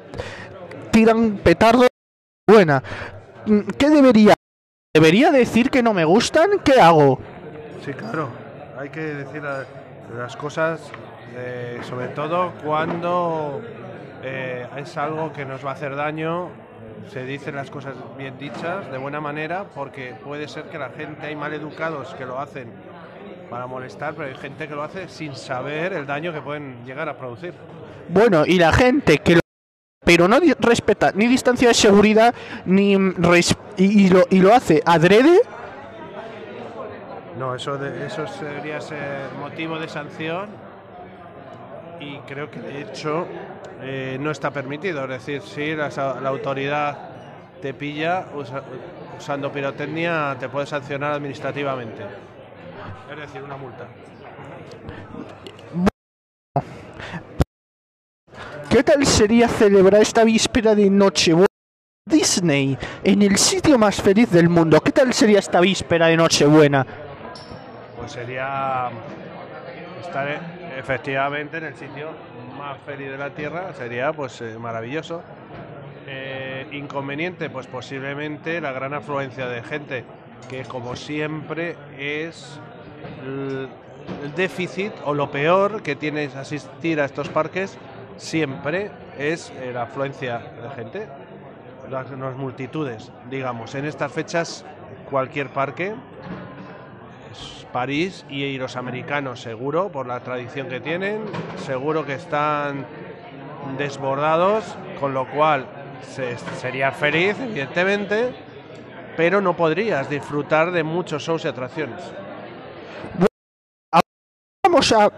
tiran 0.91 1.37
petardos. 1.37 1.87
Buena. 2.49 2.81
Mm, 3.45 3.59
¿Qué 3.77 3.89
debería? 3.89 4.33
¿Debería 4.95 5.31
decir 5.31 5.69
que 5.69 5.83
no 5.83 5.93
me 5.93 6.05
gustan? 6.05 6.59
¿Qué 6.63 6.79
hago? 6.81 7.19
Sí, 7.85 7.93
claro. 7.93 8.29
Hay 8.79 8.89
que 8.89 8.99
decir 9.01 9.43
la- 9.43 9.65
las 10.17 10.35
cosas, 10.35 10.81
eh, 11.35 11.79
sobre 11.87 12.07
todo 12.09 12.51
cuando 12.63 13.61
eh, 14.23 14.65
es 14.77 14.97
algo 14.97 15.31
que 15.33 15.45
nos 15.45 15.63
va 15.65 15.69
a 15.71 15.73
hacer 15.73 15.95
daño. 15.95 16.49
Se 17.11 17.23
dicen 17.25 17.55
las 17.55 17.69
cosas 17.69 17.93
bien 18.17 18.37
dichas, 18.39 18.89
de 18.91 18.97
buena 18.97 19.19
manera, 19.21 19.65
porque 19.75 20.15
puede 20.23 20.47
ser 20.47 20.63
que 20.63 20.79
la 20.79 20.89
gente, 20.89 21.27
hay 21.27 21.35
maleducados 21.35 22.13
que 22.15 22.25
lo 22.25 22.39
hacen 22.39 22.71
para 23.49 23.67
molestar, 23.67 24.13
pero 24.15 24.29
hay 24.29 24.35
gente 24.35 24.67
que 24.67 24.73
lo 24.75 24.81
hace 24.83 25.09
sin 25.09 25.35
saber 25.35 25.93
el 25.93 26.07
daño 26.07 26.31
que 26.33 26.41
pueden 26.41 26.83
llegar 26.85 27.07
a 27.09 27.17
producir. 27.17 27.53
Bueno, 28.09 28.45
y 28.45 28.57
la 28.57 28.71
gente 28.71 29.17
que 29.17 29.35
lo 29.35 29.39
pero 30.03 30.27
no 30.27 30.37
respeta 30.59 31.11
ni 31.15 31.27
distancia 31.27 31.67
de 31.69 31.73
seguridad 31.73 32.33
ni 32.65 32.95
res- 32.97 33.55
y, 33.77 34.09
lo, 34.09 34.23
y 34.29 34.39
lo 34.39 34.53
hace 34.53 34.81
adrede 34.85 35.39
No, 37.39 37.55
eso, 37.55 37.77
de- 37.77 38.05
eso 38.05 38.25
debería 38.41 38.79
ser 38.81 39.29
motivo 39.39 39.79
de 39.79 39.87
sanción 39.89 40.47
y 41.99 42.17
creo 42.27 42.51
que 42.51 42.59
de 42.59 42.81
hecho 42.81 43.25
eh, 43.81 44.17
no 44.19 44.29
está 44.31 44.51
permitido. 44.51 45.03
Es 45.03 45.09
decir, 45.09 45.41
si 45.41 45.75
la, 45.75 45.87
autoridad 46.27 47.09
te 47.61 47.73
pilla 47.73 48.25
usa- 48.35 48.61
usando 49.17 49.51
pirotecnia, 49.51 50.35
te 50.39 50.47
puede 50.49 50.65
sancionar 50.67 51.13
administrativamente. 51.13 52.03
Es 53.11 53.17
decir, 53.17 53.41
una 53.41 53.57
multa. 53.57 53.85
¿Qué 58.73 58.81
tal 58.81 59.05
sería 59.05 59.47
celebrar 59.47 60.01
esta 60.01 60.23
víspera 60.23 60.73
de 60.73 60.89
Nochebuena 60.89 61.45
en 62.07 62.17
Disney 62.17 62.77
en 63.03 63.21
el 63.21 63.37
sitio 63.37 63.77
más 63.77 64.01
feliz 64.01 64.31
del 64.31 64.49
mundo? 64.49 64.81
¿Qué 64.81 64.91
tal 64.91 65.13
sería 65.13 65.37
esta 65.37 65.59
víspera 65.59 66.07
de 66.07 66.17
Nochebuena? 66.17 66.83
Pues 67.95 68.13
sería 68.13 68.89
estar 70.01 70.27
eh, 70.27 70.39
efectivamente 70.79 71.57
en 71.57 71.65
el 71.65 71.75
sitio 71.75 72.13
más 72.57 72.79
feliz 72.79 73.11
de 73.11 73.17
la 73.19 73.29
Tierra, 73.29 73.75
sería 73.75 74.11
pues 74.11 74.41
eh, 74.41 74.57
maravilloso. 74.57 75.21
Eh, 76.07 76.65
inconveniente, 76.71 77.51
pues 77.51 77.67
posiblemente 77.67 78.59
la 78.59 78.71
gran 78.71 78.95
afluencia 78.95 79.45
de 79.49 79.61
gente, 79.61 80.03
que 80.49 80.63
como 80.63 80.95
siempre 80.95 81.75
es 81.99 82.59
el, 83.23 83.69
el 84.23 84.33
déficit 84.33 84.93
o 85.05 85.13
lo 85.13 85.29
peor 85.29 85.83
que 85.83 85.95
tienes 85.95 86.35
asistir 86.35 86.99
a 86.99 87.05
estos 87.05 87.29
parques, 87.29 87.77
siempre 88.17 88.91
es 89.17 89.51
eh, 89.51 89.71
la 89.73 89.83
afluencia 89.83 90.39
de 90.39 90.69
gente, 90.75 91.07
las, 91.89 92.09
multitudes, 92.37 93.11
digamos. 93.29 93.75
En 93.75 93.85
estas 93.85 94.11
fechas, 94.11 94.65
cualquier 95.09 95.49
parque 95.49 95.95
París 97.73 98.23
y 98.29 98.57
los 98.57 98.77
americanos 98.77 99.41
seguro, 99.41 99.89
por 99.91 100.05
la 100.05 100.21
tradición 100.21 100.69
que 100.69 100.79
tienen, 100.79 101.23
seguro 101.57 102.05
que 102.05 102.13
están 102.13 102.85
desbordados, 103.77 104.63
con 104.99 105.13
lo 105.13 105.27
cual 105.29 105.65
se, 106.01 106.37
serías 106.37 106.95
feliz, 106.95 107.35
evidentemente, 107.39 108.33
pero 109.17 109.41
no 109.41 109.55
podrías 109.55 110.09
disfrutar 110.09 110.71
de 110.71 110.83
muchos 110.83 111.23
shows 111.23 111.43
y 111.43 111.47
atracciones. 111.47 112.01
Vamos 114.63 114.91
a... 114.93 115.11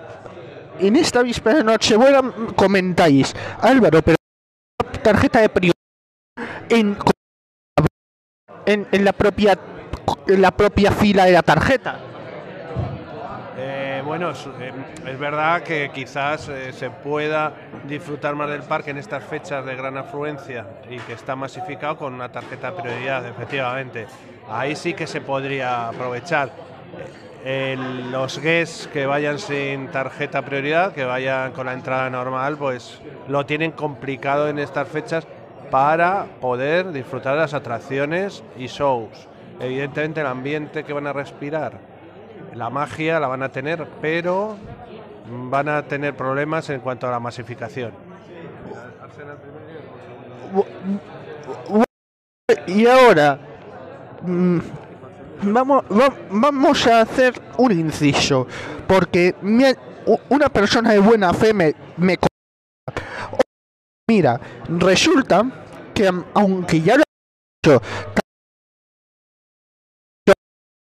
En 0.79 0.95
esta 0.95 1.21
víspera 1.23 1.57
de 1.57 1.63
Nochebuena 1.63 2.21
comentáis, 2.55 3.33
Álvaro, 3.61 4.01
pero 4.01 4.17
tarjeta 5.01 5.39
de 5.39 5.49
prioridad 5.49 5.73
en, 6.69 6.97
en, 8.65 8.87
en 8.91 9.05
la 9.05 9.13
propia 9.13 9.57
en 10.27 10.41
la 10.41 10.51
propia 10.51 10.91
fila 10.91 11.25
de 11.25 11.31
la 11.31 11.43
tarjeta. 11.43 11.99
Eh, 13.57 14.01
bueno, 14.03 14.31
es, 14.31 14.45
eh, 14.59 14.73
es 15.05 15.19
verdad 15.19 15.63
que 15.63 15.91
quizás 15.93 16.49
eh, 16.49 16.73
se 16.73 16.89
pueda 16.89 17.53
disfrutar 17.87 18.35
más 18.35 18.49
del 18.49 18.63
parque 18.63 18.91
en 18.91 18.97
estas 18.97 19.23
fechas 19.23 19.65
de 19.65 19.75
gran 19.75 19.97
afluencia 19.97 20.65
y 20.89 20.97
que 20.99 21.13
está 21.13 21.35
masificado 21.35 21.97
con 21.97 22.13
una 22.13 22.31
tarjeta 22.31 22.71
de 22.71 22.81
prioridad, 22.81 23.25
efectivamente. 23.25 24.07
Ahí 24.49 24.75
sí 24.75 24.93
que 24.93 25.07
se 25.07 25.21
podría 25.21 25.87
aprovechar. 25.89 26.64
Los 27.45 28.39
guests 28.39 28.87
que 28.91 29.05
vayan 29.05 29.37
sin 29.37 29.89
tarjeta 29.89 30.41
prioridad, 30.43 30.93
que 30.93 31.05
vayan 31.05 31.51
con 31.51 31.67
la 31.67 31.73
entrada 31.73 32.09
normal, 32.09 32.57
pues 32.57 32.99
lo 33.27 33.45
tienen 33.45 33.71
complicado 33.71 34.49
en 34.49 34.57
estas 34.57 34.87
fechas 34.87 35.27
para 35.69 36.25
poder 36.41 36.91
disfrutar 36.91 37.35
de 37.35 37.41
las 37.41 37.53
atracciones 37.53 38.43
y 38.57 38.65
shows. 38.65 39.27
Evidentemente 39.59 40.21
el 40.21 40.27
ambiente 40.27 40.83
que 40.83 40.91
van 40.91 41.05
a 41.05 41.13
respirar, 41.13 41.73
la 42.55 42.71
magia 42.71 43.19
la 43.19 43.27
van 43.27 43.43
a 43.43 43.49
tener, 43.49 43.87
pero 44.01 44.57
van 45.29 45.69
a 45.69 45.83
tener 45.83 46.15
problemas 46.15 46.67
en 46.71 46.79
cuanto 46.79 47.07
a 47.07 47.11
la 47.11 47.19
masificación. 47.19 47.91
Y 52.65 52.87
ahora 52.87 53.37
mm, 54.23 54.59
vamos, 55.43 55.83
va- 55.85 56.15
vamos 56.31 56.87
a 56.87 57.01
hacer 57.01 57.39
un 57.57 57.71
inciso, 57.71 58.47
porque 58.87 59.35
una 60.29 60.49
persona 60.49 60.91
de 60.91 60.99
buena 60.99 61.33
fe 61.33 61.53
me, 61.53 61.73
me 61.97 62.17
mira, 64.09 64.39
resulta 64.69 65.43
que 65.93 66.09
aunque 66.33 66.81
ya 66.81 66.97
lo 66.97 67.03
he 67.03 67.69
dicho, 67.69 67.81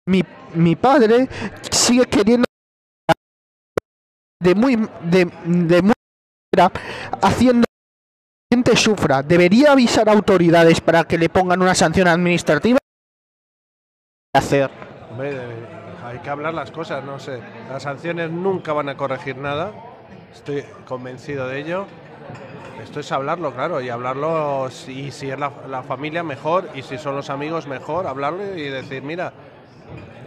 mi, 0.07 0.23
mi 0.55 0.75
padre 0.75 1.27
sigue 1.71 2.05
queriendo 2.05 2.45
de 4.41 4.55
muy 4.55 4.75
de, 5.03 5.25
de 5.45 5.81
muy 5.81 5.93
haciendo 7.21 7.65
que 7.65 8.55
la 8.55 8.57
gente 8.57 8.75
sufra. 8.77 9.21
Debería 9.21 9.73
avisar 9.73 10.09
a 10.09 10.13
autoridades 10.13 10.81
para 10.81 11.03
que 11.03 11.17
le 11.17 11.29
pongan 11.29 11.61
una 11.61 11.75
sanción 11.75 12.07
administrativa. 12.07 12.79
Hacer. 14.33 14.69
Hombre, 15.09 15.33
de- 15.33 15.67
hay 16.05 16.19
que 16.19 16.29
hablar 16.29 16.53
las 16.53 16.69
cosas, 16.69 17.03
no 17.03 17.17
sé. 17.17 17.41
Las 17.67 17.81
sanciones 17.81 18.29
nunca 18.29 18.73
van 18.73 18.87
a 18.87 18.95
corregir 18.95 19.37
nada. 19.37 19.71
Estoy 20.31 20.63
convencido 20.87 21.47
de 21.47 21.57
ello. 21.57 21.85
Esto 22.79 22.99
es 22.99 23.11
hablarlo, 23.11 23.51
claro, 23.55 23.81
y 23.81 23.89
hablarlo, 23.89 24.69
si, 24.69 25.09
si 25.09 25.31
es 25.31 25.39
la, 25.39 25.81
familia, 25.81 26.21
mejor, 26.21 26.69
y 26.75 26.83
si 26.83 26.99
son 26.99 27.15
los 27.15 27.31
amigos, 27.31 27.65
mejor, 27.65 28.05
hablarlo 28.05 28.55
y 28.55 28.69
decir, 28.69 29.01
mira, 29.01 29.33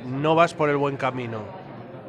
no 0.05 0.35
vas 0.35 0.53
por 0.53 0.69
el 0.69 0.79
buen 0.79 0.97
camino. 0.97 1.39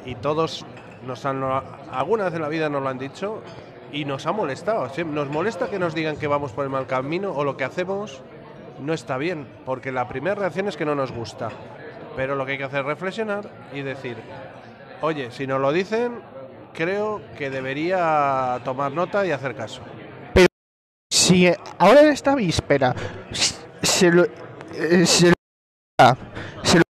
Y 0.03 0.15
todos 0.15 0.65
nos 1.05 1.23
han, 1.27 1.43
alguna 1.91 2.23
vez 2.23 2.33
en 2.33 2.41
la 2.41 2.49
vida 2.49 2.69
nos 2.69 2.81
lo 2.81 2.89
han 2.89 2.97
dicho 2.97 3.43
y 3.91 4.05
nos 4.05 4.25
ha 4.25 4.31
molestado. 4.31 4.89
Nos 5.05 5.29
molesta 5.29 5.69
que 5.69 5.77
nos 5.77 5.93
digan 5.93 6.17
que 6.17 6.25
vamos 6.25 6.53
por 6.53 6.63
el 6.63 6.71
mal 6.71 6.87
camino 6.87 7.31
o 7.33 7.43
lo 7.43 7.55
que 7.55 7.65
hacemos 7.65 8.23
no 8.79 8.93
está 8.93 9.17
bien, 9.17 9.47
porque 9.65 9.91
la 9.91 10.07
primera 10.07 10.35
reacción 10.35 10.67
es 10.67 10.75
que 10.75 10.85
no 10.85 10.95
nos 10.95 11.11
gusta. 11.11 11.51
Pero 12.15 12.35
lo 12.35 12.45
que 12.45 12.53
hay 12.53 12.57
que 12.57 12.63
hacer 12.65 12.81
es 12.81 12.85
reflexionar 12.85 13.49
y 13.73 13.81
decir, 13.81 14.17
oye, 15.01 15.31
si 15.31 15.47
nos 15.47 15.59
lo 15.59 15.71
dicen, 15.71 16.19
creo 16.73 17.21
que 17.37 17.49
debería 17.49 18.61
tomar 18.63 18.91
nota 18.91 19.25
y 19.25 19.31
hacer 19.31 19.55
caso. 19.55 19.81
Si 21.11 21.47
eh, 21.47 21.57
ahora 21.77 22.01
en 22.01 22.09
esta 22.09 22.35
víspera 22.35 22.95
se 23.81 24.11
lo, 24.11 24.25
eh, 24.25 25.05
se 25.05 25.29
lo, 25.29 25.35
se 26.63 26.77
lo- 26.77 26.83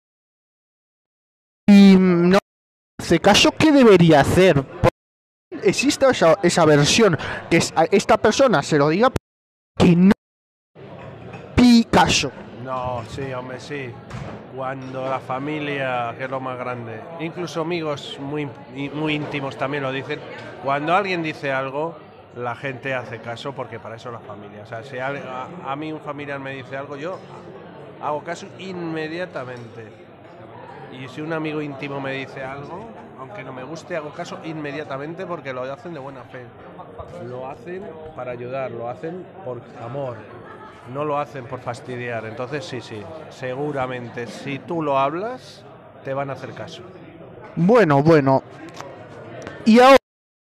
y 1.69 1.97
no 1.99 2.38
hace 3.00 3.21
caso, 3.21 3.52
¿qué 3.52 3.73
debería 3.73 4.21
hacer? 4.21 4.64
Existe 5.62 6.07
esa, 6.09 6.38
esa 6.43 6.64
versión 6.64 7.17
que 7.50 7.61
esta 7.91 8.17
persona 8.17 8.62
se 8.62 8.79
lo 8.79 8.88
diga 8.88 9.12
que 9.79 9.95
no 9.97 10.12
pi 11.55 11.85
caso. 11.91 12.31
No, 12.64 13.02
sí, 13.09 13.33
hombre, 13.33 13.59
sí. 13.59 13.90
Cuando 14.57 15.09
la 15.09 15.19
familia, 15.19 16.14
que 16.16 16.25
es 16.25 16.31
lo 16.31 16.40
más 16.40 16.59
grande, 16.59 17.00
incluso 17.21 17.62
amigos 17.62 18.19
muy, 18.21 18.49
muy 18.95 19.14
íntimos 19.14 19.57
también 19.57 19.83
lo 19.83 19.90
dicen, 19.90 20.21
cuando 20.62 20.95
alguien 20.95 21.23
dice 21.23 21.52
algo, 21.52 21.97
la 22.37 22.54
gente 22.54 22.95
hace 22.95 23.19
caso 23.19 23.52
porque 23.52 23.78
para 23.81 23.97
eso 23.97 24.11
es 24.11 24.14
la 24.14 24.21
familia. 24.21 24.62
O 24.62 24.66
sea, 24.66 24.83
si 24.85 24.99
a, 24.99 25.76
mí 25.76 25.92
un 25.92 26.00
familiar 26.00 26.38
me 26.38 26.54
dice 26.54 26.76
algo, 26.76 26.97
yo 26.97 27.19
hago 28.02 28.23
caso 28.23 28.47
inmediatamente. 28.59 29.88
Y 30.92 31.09
si 31.09 31.21
un 31.21 31.33
amigo 31.33 31.62
íntimo 31.62 32.00
me 32.00 32.12
dice 32.12 32.45
algo, 32.45 32.87
aunque 33.19 33.42
no 33.42 33.53
me 33.53 33.64
guste, 33.64 33.96
hago 33.96 34.11
caso 34.11 34.38
inmediatamente 34.44 35.27
porque 35.27 35.53
lo 35.53 35.62
hacen 35.62 35.94
de 35.94 36.01
buena 36.01 36.22
fe. 36.25 36.44
Lo 37.27 37.48
hacen 37.48 37.83
para 38.14 38.33
ayudar, 38.33 38.70
lo 38.70 38.88
hacen 38.88 39.25
por 39.44 39.62
amor, 39.83 40.16
no 40.92 41.05
lo 41.05 41.18
hacen 41.18 41.47
por 41.47 41.61
fastidiar. 41.61 42.25
Entonces 42.27 42.64
sí, 42.64 42.81
sí, 42.81 43.03
seguramente 43.31 44.27
si 44.27 44.59
tú 44.59 44.83
lo 44.83 44.99
hablas, 44.99 45.64
te 46.05 46.14
van 46.14 46.31
a 46.31 46.35
hacer 46.35 46.53
caso. 46.53 46.83
Bueno, 47.57 48.03
bueno. 48.03 48.42
Y 49.64 49.79
ahora 49.79 49.99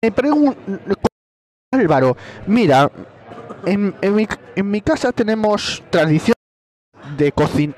me 0.03 0.11
pregunto, 0.11 0.59
Álvaro, 1.73 2.17
mira, 2.47 2.91
en, 3.65 3.95
en 4.01 4.15
mi, 4.15 4.27
en 4.57 4.71
mi 4.71 4.81
casa 4.81 5.13
tenemos 5.13 5.83
tradición 5.91 6.35
de 7.17 7.33
cocina. 7.33 7.75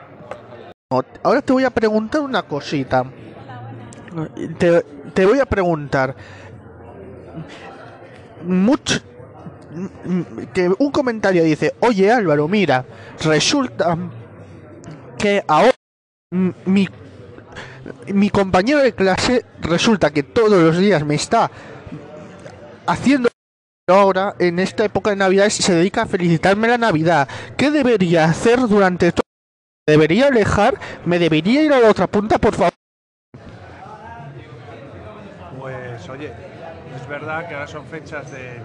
Ahora 1.23 1.43
te 1.43 1.53
voy 1.53 1.65
a 1.65 1.71
preguntar 1.71 2.23
una 2.23 2.43
cosita. 2.43 3.05
Te, 4.59 4.83
te 5.13 5.27
voy 5.27 5.39
a 5.39 5.45
preguntar. 5.45 6.17
Mucho, 8.43 9.01
que 10.55 10.71
un 10.79 10.91
comentario 10.91 11.45
dice, 11.45 11.75
oye 11.81 12.11
Álvaro, 12.11 12.49
mira, 12.49 12.85
resulta 13.21 13.97
que 15.19 15.45
ahora 15.47 15.75
mi 16.31 16.89
mi 18.13 18.31
compañero 18.31 18.81
de 18.81 18.93
clase 18.93 19.45
resulta 19.61 20.11
que 20.11 20.23
todos 20.23 20.51
los 20.51 20.79
días 20.79 21.05
me 21.05 21.15
está 21.15 21.51
haciendo 22.87 23.29
ahora 23.89 24.35
en 24.39 24.59
esta 24.59 24.85
época 24.85 25.11
de 25.11 25.17
Navidad 25.17 25.49
se 25.49 25.75
dedica 25.75 26.03
a 26.03 26.07
felicitarme 26.07 26.69
la 26.69 26.79
Navidad. 26.79 27.29
¿Qué 27.57 27.71
debería 27.71 28.25
hacer 28.25 28.61
durante 28.61 29.13
todo? 29.13 29.23
¿Debería 29.87 30.27
alejar? 30.27 30.79
¿Me 31.07 31.19
debería 31.19 31.63
ir 31.63 31.73
a 31.73 31.81
la 31.81 31.89
otra 31.89 32.07
punta, 32.07 32.39
por 32.39 32.55
favor? 32.55 32.73
Pues 35.59 36.09
oye, 36.11 36.33
es 36.95 37.09
verdad 37.09 37.49
que 37.49 37.55
ahora 37.55 37.67
son 37.67 37.87
fechas 37.87 38.31
de 38.31 38.61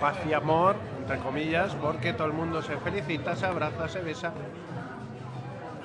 paz 0.00 0.16
y 0.28 0.32
amor, 0.32 0.76
entre 1.00 1.18
comillas, 1.18 1.74
porque 1.74 2.12
todo 2.12 2.26
el 2.26 2.32
mundo 2.32 2.62
se 2.62 2.76
felicita, 2.78 3.36
se 3.36 3.46
abraza, 3.46 3.88
se 3.88 4.00
besa. 4.00 4.32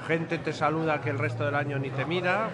Gente 0.07 0.37
te 0.37 0.51
saluda 0.51 0.99
que 1.01 1.09
el 1.09 1.17
resto 1.17 1.45
del 1.45 1.55
año 1.55 1.79
ni 1.79 1.89
te 1.89 2.05
mira. 2.05 2.49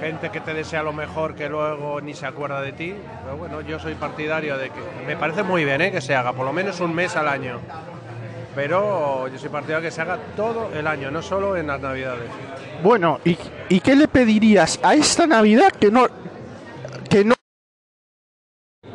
Gente 0.00 0.30
que 0.30 0.40
te 0.40 0.54
desea 0.54 0.82
lo 0.82 0.92
mejor 0.92 1.34
que 1.34 1.48
luego 1.48 2.00
ni 2.00 2.14
se 2.14 2.26
acuerda 2.26 2.62
de 2.62 2.72
ti. 2.72 2.94
Pero 3.24 3.36
bueno, 3.36 3.60
yo 3.60 3.78
soy 3.78 3.94
partidario 3.94 4.56
de 4.56 4.70
que 4.70 4.80
me 5.06 5.16
parece 5.16 5.42
muy 5.42 5.64
bien 5.64 5.80
¿eh? 5.80 5.92
que 5.92 6.00
se 6.00 6.14
haga, 6.14 6.32
por 6.32 6.46
lo 6.46 6.52
menos 6.52 6.80
un 6.80 6.94
mes 6.94 7.16
al 7.16 7.28
año. 7.28 7.60
Pero 8.54 9.28
yo 9.28 9.38
soy 9.38 9.48
partidario 9.48 9.82
de 9.82 9.88
que 9.88 9.94
se 9.94 10.02
haga 10.02 10.18
todo 10.36 10.70
el 10.74 10.86
año, 10.86 11.10
no 11.10 11.20
solo 11.20 11.56
en 11.56 11.66
las 11.66 11.80
navidades. 11.80 12.30
Bueno, 12.82 13.20
¿y, 13.24 13.80
qué 13.80 13.94
le 13.94 14.08
pedirías 14.08 14.80
a 14.82 14.94
esta 14.94 15.26
Navidad 15.26 15.70
que 15.70 15.90
no 15.90 16.06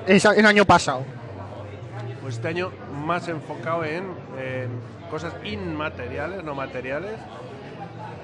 el 0.08 0.46
año 0.46 0.66
pasado? 0.66 1.04
Pues 2.22 2.36
este 2.36 2.48
año 2.48 2.72
más 3.06 3.28
enfocado 3.28 3.84
en, 3.86 4.06
cosas 5.10 5.34
inmateriales, 5.44 6.44
no 6.44 6.56
materiales, 6.56 7.16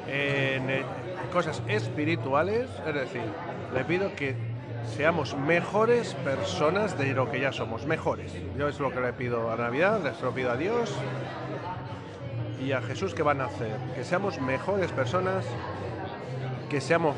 en 0.07 0.69
eh, 0.69 0.83
cosas 1.31 1.61
espirituales, 1.67 2.67
es 2.87 2.93
decir, 2.93 3.21
le 3.73 3.85
pido 3.85 4.13
que 4.15 4.35
seamos 4.97 5.37
mejores 5.37 6.15
personas 6.15 6.97
de 6.97 7.13
lo 7.13 7.29
que 7.29 7.39
ya 7.39 7.51
somos, 7.51 7.85
mejores. 7.85 8.33
Yo 8.57 8.67
es 8.67 8.79
lo 8.79 8.91
que 8.91 8.99
le 8.99 9.13
pido 9.13 9.51
a 9.51 9.55
Navidad, 9.55 10.01
les 10.03 10.19
lo 10.21 10.33
pido 10.33 10.51
a 10.51 10.57
Dios 10.57 10.91
y 12.59 12.71
a 12.71 12.81
Jesús 12.81 13.13
que 13.13 13.23
van 13.23 13.41
a 13.41 13.45
hacer, 13.45 13.77
que 13.95 14.03
seamos 14.03 14.41
mejores 14.41 14.91
personas, 14.91 15.45
que 16.69 16.81
seamos 16.81 17.15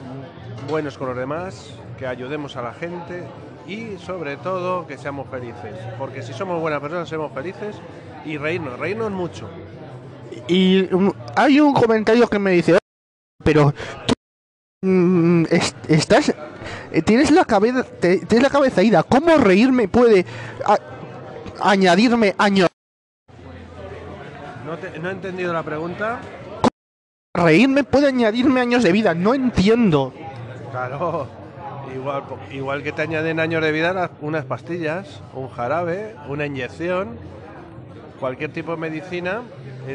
buenos 0.69 0.97
con 0.97 1.07
los 1.07 1.17
demás, 1.17 1.79
que 1.97 2.07
ayudemos 2.07 2.55
a 2.57 2.61
la 2.61 2.73
gente 2.73 3.25
y 3.67 3.97
sobre 3.97 4.37
todo 4.37 4.85
que 4.87 4.97
seamos 4.97 5.27
felices, 5.29 5.73
porque 5.97 6.21
si 6.21 6.33
somos 6.33 6.59
buenas 6.59 6.81
personas 6.81 7.07
somos 7.09 7.31
felices 7.33 7.75
y 8.25 8.37
reírnos, 8.37 8.77
reírnos 8.79 9.11
mucho. 9.11 9.49
Y 10.47 10.87
mm, 10.91 11.11
hay 11.35 11.59
un 11.59 11.73
comentario 11.73 12.27
que 12.27 12.39
me 12.39 12.51
dice, 12.51 12.77
pero 13.43 13.73
tú 14.05 14.13
mm, 14.87 15.45
es- 15.49 15.75
estás, 15.87 16.33
eh, 16.91 17.01
tienes 17.01 17.31
la 17.31 17.45
cabeza, 17.45 17.83
te- 17.83 18.25
tienes 18.25 18.43
la 18.43 18.49
cabeza 18.49 18.81
ida. 18.83 19.03
¿Cómo 19.03 19.37
reírme 19.37 19.87
puede 19.87 20.25
a- 20.65 20.79
añadirme 21.61 22.35
años? 22.37 22.67
No, 24.65 24.77
te- 24.77 24.97
no 24.99 25.09
he 25.09 25.11
entendido 25.11 25.53
la 25.53 25.63
pregunta. 25.63 26.19
Reírme 27.35 27.83
puede 27.83 28.07
añadirme 28.07 28.61
años 28.61 28.83
de 28.83 28.91
vida. 28.91 29.13
No 29.13 29.33
entiendo. 29.33 30.13
Claro, 30.71 31.27
igual, 31.93 32.23
igual 32.51 32.83
que 32.83 32.91
te 32.91 33.01
añaden 33.01 33.39
años 33.39 33.61
de 33.61 33.71
vida 33.71 34.11
unas 34.21 34.45
pastillas, 34.45 35.21
un 35.33 35.49
jarabe, 35.49 36.15
una 36.27 36.45
inyección, 36.45 37.17
cualquier 38.19 38.53
tipo 38.53 38.71
de 38.71 38.77
medicina 38.77 39.41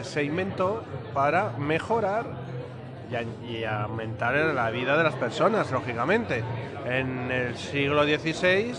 se 0.03 0.24
inventó 0.24 0.83
para 1.14 1.51
mejorar 1.59 2.27
y 3.48 3.64
aumentar 3.64 4.35
la 4.35 4.70
vida 4.70 4.96
de 4.98 5.05
las 5.05 5.14
personas, 5.14 5.70
lógicamente. 5.70 6.44
En 6.85 7.31
el 7.31 7.57
siglo 7.57 8.05
XVI, 8.05 8.74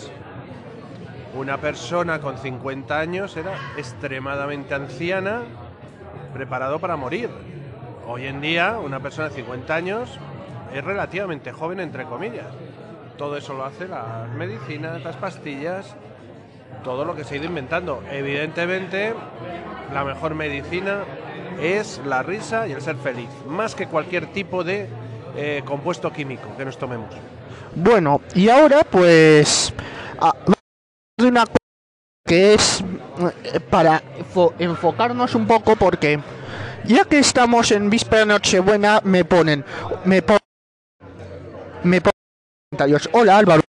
una 1.35 1.57
persona 1.57 2.19
con 2.19 2.37
50 2.37 2.99
años 2.99 3.35
era 3.37 3.53
extremadamente 3.77 4.75
anciana, 4.75 5.41
preparado 6.33 6.79
para 6.79 6.95
morir. 6.95 7.29
Hoy 8.07 8.27
en 8.27 8.41
día, 8.41 8.77
una 8.77 8.99
persona 8.99 9.29
de 9.29 9.35
50 9.35 9.73
años 9.73 10.19
es 10.73 10.83
relativamente 10.83 11.51
joven, 11.51 11.79
entre 11.79 12.05
comillas. 12.05 12.47
Todo 13.19 13.35
eso 13.37 13.53
lo 13.53 13.65
hace 13.65 13.87
las 13.87 14.29
medicinas, 14.29 15.03
las 15.03 15.17
pastillas, 15.17 15.93
todo 16.85 17.03
lo 17.03 17.15
que 17.15 17.25
se 17.25 17.35
ha 17.35 17.37
ido 17.37 17.45
inventando. 17.47 18.01
Evidentemente, 18.09 19.13
la 19.93 20.05
mejor 20.05 20.35
medicina 20.35 21.03
es 21.61 22.01
la 22.05 22.23
risa 22.23 22.65
y 22.67 22.71
el 22.71 22.81
ser 22.81 22.95
feliz, 22.95 23.27
más 23.45 23.75
que 23.75 23.87
cualquier 23.87 24.27
tipo 24.31 24.63
de 24.63 24.87
eh, 25.35 25.61
compuesto 25.65 26.13
químico 26.13 26.47
que 26.57 26.63
nos 26.63 26.77
tomemos. 26.77 27.09
Bueno, 27.75 28.21
y 28.33 28.47
ahora 28.47 28.83
pues 28.89 29.73
hacer 30.17 30.55
una 31.19 31.41
cosa 31.45 31.57
que 32.25 32.53
es 32.53 32.83
eh, 33.53 33.59
para 33.59 34.01
fo- 34.33 34.53
enfocarnos 34.59 35.35
un 35.35 35.45
poco 35.45 35.75
porque 35.75 36.19
ya 36.85 37.03
que 37.03 37.19
estamos 37.19 37.71
en 37.71 37.89
víspera 37.89 38.21
de 38.21 38.25
Nochebuena 38.27 39.01
me 39.03 39.25
ponen 39.25 39.65
me 40.05 40.21
ponen 40.21 40.39
me 41.83 41.99
ponen. 42.01 42.18
Hola 43.13 43.37
Álvaro, 43.39 43.61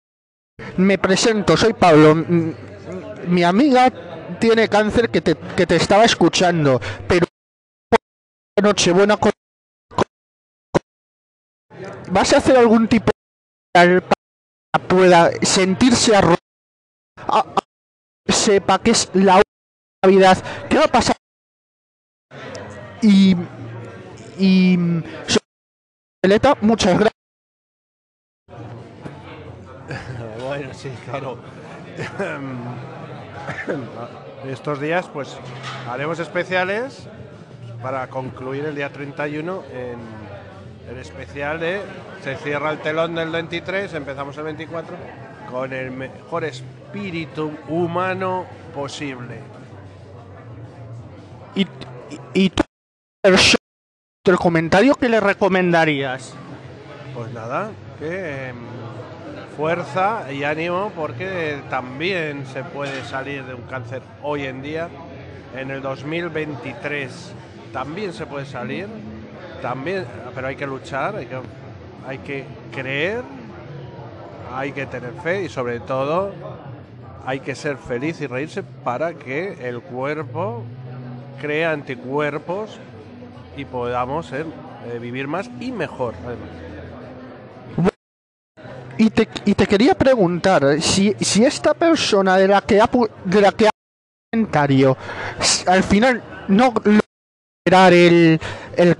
me 0.77 0.97
presento, 0.97 1.55
soy 1.55 1.73
Pablo. 1.73 2.15
Mi 2.15 3.43
amiga 3.43 3.89
tiene 4.39 4.67
cáncer 4.67 5.09
que 5.09 5.21
te, 5.21 5.35
que 5.55 5.65
te 5.65 5.77
estaba 5.77 6.03
escuchando, 6.03 6.79
pero 7.07 7.25
Nochebuena 8.62 9.15
con- 9.15 9.31
¿Vas 12.12 12.33
a 12.33 12.38
hacer 12.38 12.57
algún 12.57 12.89
tipo 12.89 13.09
de 13.73 14.01
para 14.01 14.88
pueda 14.88 15.31
sentirse 15.43 16.15
a- 16.17 16.35
a- 17.27 17.45
sepa 18.27 18.79
que 18.79 18.91
es 18.91 19.09
la 19.13 19.41
Navidad 20.03 20.38
qué 20.69 20.77
va 20.77 20.85
a 20.85 20.91
pasar 20.91 21.15
y 23.01 23.33
y 24.38 24.77
muchas 26.62 26.93
gracias 26.99 27.09
Bueno, 30.60 30.74
sí, 30.74 30.91
claro. 31.06 31.38
Estos 34.45 34.82
días, 34.82 35.08
pues, 35.08 35.38
haremos 35.89 36.19
especiales 36.19 37.08
para 37.82 38.08
concluir 38.08 38.65
el 38.65 38.76
día 38.76 38.91
31 38.91 39.63
en 39.72 40.00
el 40.89 40.98
especial 40.98 41.62
de 41.62 41.82
se 42.22 42.36
cierra 42.36 42.72
el 42.72 42.80
telón 42.80 43.15
del 43.15 43.30
23, 43.30 43.93
empezamos 43.93 44.38
el 44.38 44.43
24 44.43 44.98
con 45.50 45.72
el 45.72 45.91
mejor 45.91 46.43
espíritu 46.43 47.54
humano 47.69 48.45
posible. 48.76 49.39
y, 51.56 51.62
y, 51.62 51.67
y 52.34 52.50
tú 52.50 52.63
el 54.26 54.38
comentario 54.38 54.93
que 54.95 55.08
le 55.08 55.19
recomendarías 55.22 56.34
Pues 57.15 57.32
nada, 57.32 57.72
que 57.98 58.50
em, 58.50 58.79
fuerza 59.60 60.32
y 60.32 60.45
ánimo 60.45 60.89
porque 60.95 61.60
también 61.69 62.45
se 62.45 62.63
puede 62.63 63.04
salir 63.04 63.43
de 63.43 63.54
un 63.54 63.63
cáncer 63.63 64.02
hoy 64.24 64.45
en 64.45 64.62
día, 64.62 64.88
en 65.54 65.69
el 65.69 65.82
2023 65.82 67.34
también 67.74 68.13
se 68.13 68.26
puede 68.26 68.45
salir, 68.45 68.88
también, 69.62 70.06
pero 70.34 70.48
hay 70.48 70.56
que 70.56 70.65
luchar, 70.65 71.17
hay 71.17 71.26
que, 71.26 71.39
hay 72.08 72.17
que 72.19 72.45
creer, 72.72 73.22
hay 74.56 74.72
que 74.72 74.86
tener 74.86 75.12
fe 75.22 75.43
y 75.43 75.50
sobre 75.50 75.82
todo 75.82 76.32
hay 77.26 77.41
que 77.41 77.54
ser 77.54 77.76
feliz 77.76 78.22
y 78.22 78.28
reírse 78.28 78.63
para 78.63 79.13
que 79.15 79.67
el 79.67 79.82
cuerpo 79.82 80.63
crea 81.41 81.74
anticuerpos 81.74 82.80
y 83.58 83.65
podamos 83.65 84.32
eh, 84.32 84.45
vivir 85.02 85.28
más 85.28 85.52
y 85.60 85.74
mejor. 85.74 86.13
Y 88.99 89.09
te, 89.12 89.29
y 89.45 89.55
te 89.55 89.65
quería 89.65 89.95
preguntar 89.95 90.81
si, 90.81 91.13
si 91.21 91.45
esta 91.45 91.73
persona 91.73 92.35
de 92.35 92.49
la 92.49 92.62
que 92.62 92.81
ha 92.81 92.89
de 93.23 93.41
la 93.41 93.53
que 93.53 93.67
ha 93.67 93.71
comentario 94.29 94.97
al 95.67 95.83
final 95.83 96.21
no 96.49 96.73
logra 96.83 96.99
superar 97.63 97.93
el, 97.93 98.39
el 98.75 98.95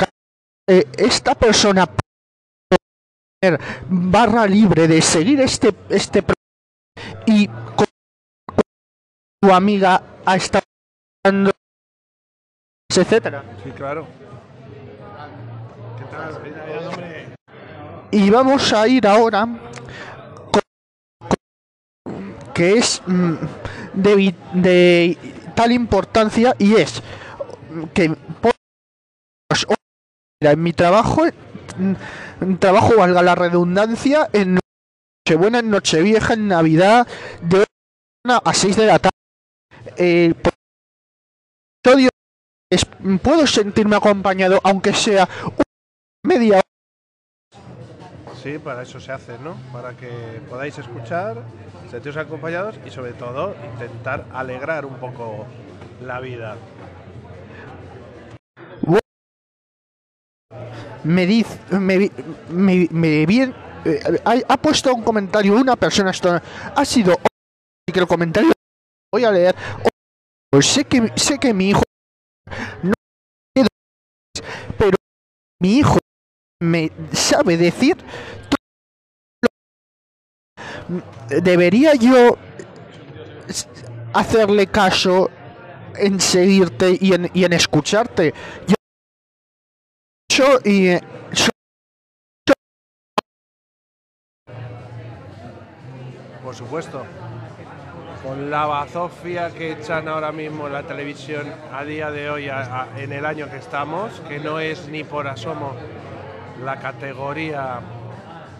eh, 0.70 0.88
esta 0.98 1.36
persona 1.36 1.86
barra 3.90 4.48
libre 4.48 4.88
de 4.88 5.02
seguir 5.02 5.42
este 5.42 5.76
este 5.90 6.24
y 7.26 7.48
con 7.48 7.88
tu 9.42 9.52
amiga 9.52 10.02
ha 10.26 10.36
estado 10.38 10.64
etcétera 12.90 13.44
Sí, 13.64 13.72
claro. 13.72 14.08
¿Qué 15.98 16.06
tal? 16.06 16.42
Y 18.12 18.30
vamos 18.30 18.74
a 18.74 18.88
ir 18.88 19.06
ahora 19.06 19.48
que 22.60 22.74
es 22.74 23.02
mm, 23.08 23.36
de, 23.94 24.36
de 24.54 25.18
tal 25.56 25.72
importancia 25.72 26.54
y 26.60 26.76
es 26.76 27.02
que 27.94 28.14
en 30.42 30.62
mi 30.62 30.74
trabajo 30.74 31.24
mm, 31.78 32.56
trabajo 32.56 32.98
valga 32.98 33.22
la 33.22 33.36
redundancia 33.36 34.30
en 34.34 34.60
Nochebuena, 35.26 35.60
en 35.60 35.70
Nochevieja, 35.70 36.34
en 36.34 36.50
Navidad 36.50 37.08
de 37.42 37.64
1 38.26 38.42
a 38.44 38.54
6 38.54 38.76
de 38.76 38.86
la 38.86 39.00
tarde. 39.00 39.16
Eh, 39.96 40.34
puedo 43.24 43.48
sentirme 43.48 43.96
acompañado 43.96 44.60
aunque 44.66 44.94
sea 44.94 45.30
media 46.26 46.58
hora 46.58 46.69
Sí, 48.42 48.58
para 48.58 48.84
eso 48.84 49.02
se 49.02 49.12
hace, 49.12 49.38
¿no? 49.40 49.58
Para 49.74 49.98
que 49.98 50.08
podáis 50.50 50.78
escuchar, 50.78 51.44
sentiros 51.92 52.16
acompañados 52.16 52.80
y 52.86 52.90
sobre 52.90 53.12
todo 53.12 53.54
intentar 53.74 54.26
alegrar 54.34 54.86
un 54.86 54.96
poco 54.96 55.46
la 56.02 56.22
vida. 56.22 56.56
me 61.04 61.26
dice 61.26 61.58
me, 61.72 62.12
me, 62.50 62.88
me 62.92 63.26
bien 63.26 63.56
eh, 63.86 64.22
ha, 64.26 64.58
puesto 64.58 64.94
un 64.94 65.02
comentario 65.02 65.56
una 65.56 65.78
persona 65.78 66.12
esto 66.12 66.42
ha 66.76 66.86
sido 66.86 67.16
y 67.88 67.94
que 67.94 68.00
el 68.02 68.08
comentario 68.08 68.52
voy 69.10 69.24
a 69.24 69.32
leer 69.32 69.56
sé 70.62 70.84
que 70.84 71.10
sé 71.16 71.40
que 71.40 71.54
mi 71.54 71.70
hijo 71.70 71.84
no 72.84 72.94
pero 74.78 74.98
mi 75.62 75.78
hijo 75.78 76.00
me 76.62 76.92
sabe 77.14 77.56
decir 77.56 77.96
debería 81.42 81.96
yo 81.96 82.38
hacerle 84.14 84.68
caso 84.68 85.30
en 85.96 86.20
seguirte 86.20 86.98
y 87.00 87.14
en, 87.14 87.32
y 87.34 87.46
en 87.46 87.54
escucharte 87.54 88.34
yo 90.30 90.60
y 90.66 90.88
eh, 90.88 91.02
Por 96.44 96.56
supuesto. 96.56 97.06
Con 98.24 98.50
la 98.50 98.66
bazofia 98.66 99.52
que 99.52 99.74
echan 99.74 100.08
ahora 100.08 100.32
mismo 100.32 100.66
en 100.66 100.74
la 100.74 100.82
televisión 100.82 101.46
a 101.72 101.84
día 101.84 102.10
de 102.10 102.30
hoy, 102.32 102.50
en 102.98 103.14
el 103.14 103.24
año 103.24 103.50
que 103.52 103.58
estamos, 103.58 104.20
que 104.22 104.40
no 104.40 104.60
es 104.60 104.88
ni 104.88 105.04
por 105.04 105.28
asomo 105.28 105.76
la 106.64 106.80
categoría 106.80 107.80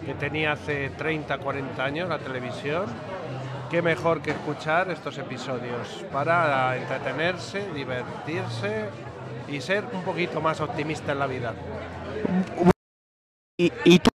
que 0.04 0.14
tenía 0.14 0.52
hace 0.52 0.90
30, 0.90 1.38
40 1.38 1.84
años 1.84 2.08
la 2.08 2.18
televisión, 2.18 2.86
qué 3.70 3.82
mejor 3.82 4.22
que 4.22 4.30
escuchar 4.32 4.90
estos 4.90 5.18
episodios 5.18 6.04
para 6.12 6.76
entretenerse, 6.76 7.70
divertirse 7.72 8.86
y 9.48 9.60
ser 9.60 9.84
un 9.92 10.02
poquito 10.02 10.40
más 10.40 10.60
optimista 10.60 11.12
en 11.12 11.18
la 11.18 11.26
vida. 11.26 11.54
y, 13.58 13.72
y 13.84 13.98
tú 13.98 14.10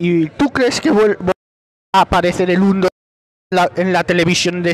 y 0.00 0.28
tú 0.30 0.48
crees 0.50 0.80
que 0.80 0.90
vuel- 0.92 1.16
vuelva 1.18 1.32
a 1.94 2.00
aparecer 2.02 2.50
el 2.50 2.60
mundo 2.60 2.88
en 3.50 3.56
la, 3.56 3.70
en 3.76 3.92
la 3.92 4.04
televisión 4.04 4.62
de, 4.62 4.70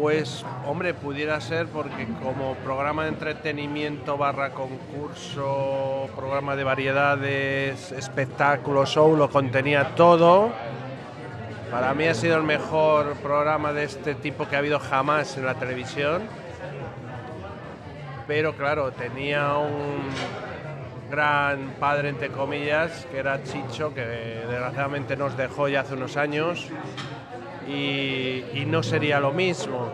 Pues, 0.00 0.44
hombre, 0.64 0.94
pudiera 0.94 1.40
ser 1.40 1.66
porque 1.66 2.06
como 2.22 2.54
programa 2.56 3.02
de 3.02 3.08
entretenimiento 3.08 4.16
barra 4.16 4.50
concurso, 4.50 6.08
programa 6.14 6.54
de 6.54 6.62
variedades, 6.62 7.90
espectáculo, 7.90 8.86
show, 8.86 9.16
lo 9.16 9.28
contenía 9.28 9.96
todo. 9.96 10.52
Para 11.72 11.94
mí 11.94 12.06
ha 12.06 12.14
sido 12.14 12.36
el 12.36 12.44
mejor 12.44 13.14
programa 13.16 13.72
de 13.72 13.84
este 13.84 14.14
tipo 14.14 14.46
que 14.46 14.54
ha 14.54 14.60
habido 14.60 14.78
jamás 14.78 15.36
en 15.36 15.44
la 15.44 15.54
televisión. 15.54 16.22
Pero 18.28 18.54
claro, 18.54 18.92
tenía 18.92 19.54
un 19.58 20.08
gran 21.10 21.74
padre, 21.80 22.10
entre 22.10 22.28
comillas, 22.28 23.04
que 23.10 23.18
era 23.18 23.42
Chicho, 23.42 23.92
que 23.94 24.02
desgraciadamente 24.02 25.16
nos 25.16 25.36
dejó 25.36 25.66
ya 25.66 25.80
hace 25.80 25.94
unos 25.94 26.16
años 26.16 26.70
y, 27.68 28.44
y 28.54 28.64
no 28.66 28.82
sería 28.82 29.20
lo 29.20 29.32
mismo. 29.32 29.92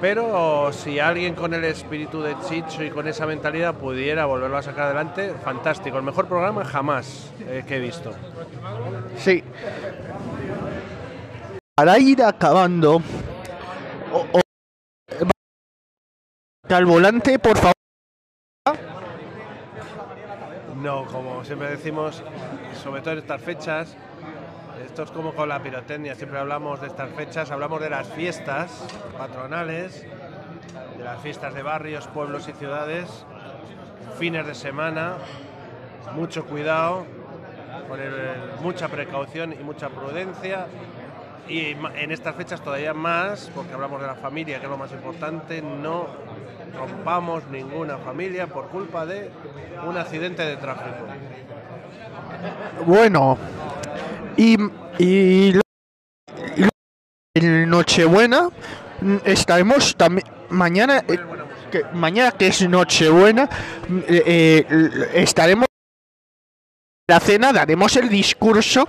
Pero 0.00 0.70
si 0.72 0.98
alguien 0.98 1.34
con 1.34 1.54
el 1.54 1.64
espíritu 1.64 2.20
de 2.20 2.36
Chicho 2.46 2.82
y 2.82 2.90
con 2.90 3.06
esa 3.08 3.26
mentalidad 3.26 3.74
pudiera 3.74 4.26
volverlo 4.26 4.56
a 4.58 4.62
sacar 4.62 4.86
adelante, 4.86 5.32
fantástico. 5.42 5.96
El 5.96 6.02
mejor 6.02 6.26
programa 6.26 6.64
jamás 6.64 7.32
eh, 7.40 7.64
que 7.66 7.76
he 7.76 7.80
visto. 7.80 8.10
Sí. 9.16 9.42
Para 11.76 11.98
ir 11.98 12.22
acabando, 12.22 12.96
o- 14.12 14.26
o- 14.32 14.40
al 16.74 16.86
volante, 16.86 17.38
por 17.38 17.56
favor. 17.56 17.74
No, 20.82 21.06
como 21.06 21.44
siempre 21.44 21.70
decimos, 21.70 22.22
sobre 22.82 23.00
todo 23.00 23.12
en 23.12 23.18
estas 23.20 23.40
fechas, 23.40 23.96
esto 24.84 25.02
es 25.02 25.10
como 25.10 25.32
con 25.34 25.48
la 25.48 25.60
pirotecnia, 25.60 26.14
siempre 26.14 26.38
hablamos 26.38 26.80
de 26.80 26.86
estas 26.88 27.10
fechas, 27.10 27.50
hablamos 27.50 27.80
de 27.80 27.90
las 27.90 28.08
fiestas 28.08 28.84
patronales, 29.16 30.06
de 30.96 31.04
las 31.04 31.20
fiestas 31.20 31.54
de 31.54 31.62
barrios, 31.62 32.06
pueblos 32.08 32.48
y 32.48 32.52
ciudades, 32.52 33.24
fines 34.18 34.46
de 34.46 34.54
semana, 34.54 35.14
mucho 36.14 36.44
cuidado, 36.44 37.04
con 37.88 38.00
el- 38.00 38.12
mucha 38.60 38.88
precaución 38.88 39.52
y 39.52 39.62
mucha 39.62 39.88
prudencia. 39.88 40.66
Y 41.48 41.76
en 41.96 42.10
estas 42.10 42.34
fechas 42.36 42.62
todavía 42.62 42.94
más, 42.94 43.50
porque 43.54 43.74
hablamos 43.74 44.00
de 44.00 44.06
la 44.06 44.14
familia, 44.14 44.58
que 44.58 44.64
es 44.64 44.70
lo 44.70 44.78
más 44.78 44.92
importante, 44.92 45.60
no 45.60 46.06
rompamos 46.78 47.46
ninguna 47.48 47.98
familia 47.98 48.46
por 48.46 48.68
culpa 48.68 49.04
de 49.04 49.30
un 49.86 49.96
accidente 49.98 50.42
de 50.42 50.56
tráfico. 50.56 51.04
Bueno, 52.86 53.36
y, 54.36 54.56
y, 54.98 55.52
lo- 55.52 55.60
en 57.36 57.68
Nochebuena 57.68 58.48
mm, 59.00 59.16
estaremos 59.24 59.96
también 59.96 60.26
mañana 60.50 61.02
eh, 61.08 61.18
que, 61.70 61.84
mañana 61.92 62.32
que 62.32 62.46
es 62.48 62.68
Nochebuena 62.68 63.48
mm, 63.88 63.98
eh, 64.08 64.66
eh, 64.68 65.10
estaremos 65.14 65.66
en 67.08 67.14
la 67.14 67.20
cena 67.20 67.52
daremos 67.52 67.96
el 67.96 68.08
discurso 68.08 68.86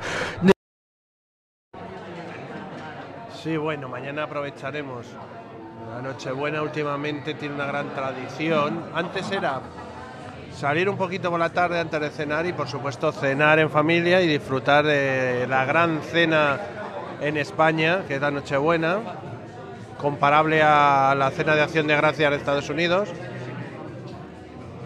Sí, 3.43 3.57
bueno, 3.57 3.87
mañana 3.87 4.23
aprovecharemos. 4.23 5.05
La 5.93 6.01
Nochebuena 6.01 6.63
últimamente 6.63 7.35
tiene 7.35 7.53
una 7.53 7.67
gran 7.67 7.93
tradición. 7.93 8.83
Antes 8.95 9.29
era 9.31 9.61
salir 10.57 10.89
un 10.89 10.97
poquito 10.97 11.29
por 11.29 11.39
la 11.39 11.49
tarde 11.49 11.79
antes 11.79 11.99
de 11.99 12.09
cenar 12.09 12.45
y 12.45 12.53
por 12.53 12.67
supuesto 12.67 13.11
cenar 13.11 13.59
en 13.59 13.69
familia 13.69 14.21
y 14.21 14.27
disfrutar 14.27 14.85
de 14.85 15.45
la 15.49 15.65
gran 15.65 16.01
cena 16.01 16.59
en 17.21 17.37
España, 17.37 18.03
que 18.07 18.15
es 18.15 18.21
la 18.21 18.31
Nochebuena, 18.31 18.99
comparable 19.99 20.61
a 20.63 21.13
la 21.17 21.31
cena 21.31 21.55
de 21.55 21.61
acción 21.61 21.87
de 21.87 21.95
gracias 21.95 22.29
de 22.31 22.37
Estados 22.37 22.69
Unidos. 22.69 23.09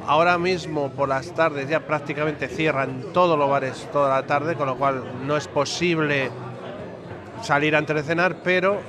Ahora 0.08 0.40
mismo 0.40 0.90
por 0.90 1.08
las 1.08 1.32
tardes 1.36 1.70
ya 1.70 1.82
prácticamente 1.82 2.48
cierran 2.48 3.04
todos 3.14 3.38
los 3.38 3.48
bares 3.50 3.88
toda 3.92 4.10
la 4.22 4.26
tarde, 4.26 4.56
con 4.56 4.66
lo 4.66 4.76
cual 4.76 5.04
no 5.26 5.38
es 5.38 5.48
posible 5.48 6.32
salir 7.44 7.76
antes 7.76 7.96
de 7.96 8.04
cenar, 8.04 8.38
pero 8.44 8.80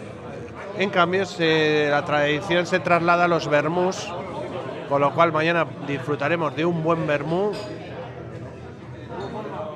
en 0.79 0.89
cambio 0.89 1.27
se- 1.27 1.89
la 1.91 2.05
tradición 2.07 2.67
se 2.67 2.81
traslada 2.81 3.25
a 3.25 3.29
los 3.29 3.49
vermús, 3.49 4.11
con 4.91 5.01
lo 5.01 5.15
cual 5.15 5.33
mañana 5.33 5.65
disfrutaremos 5.87 6.55
de 6.57 6.67
un 6.67 6.83
buen 6.83 7.07
vermú. 7.07 7.53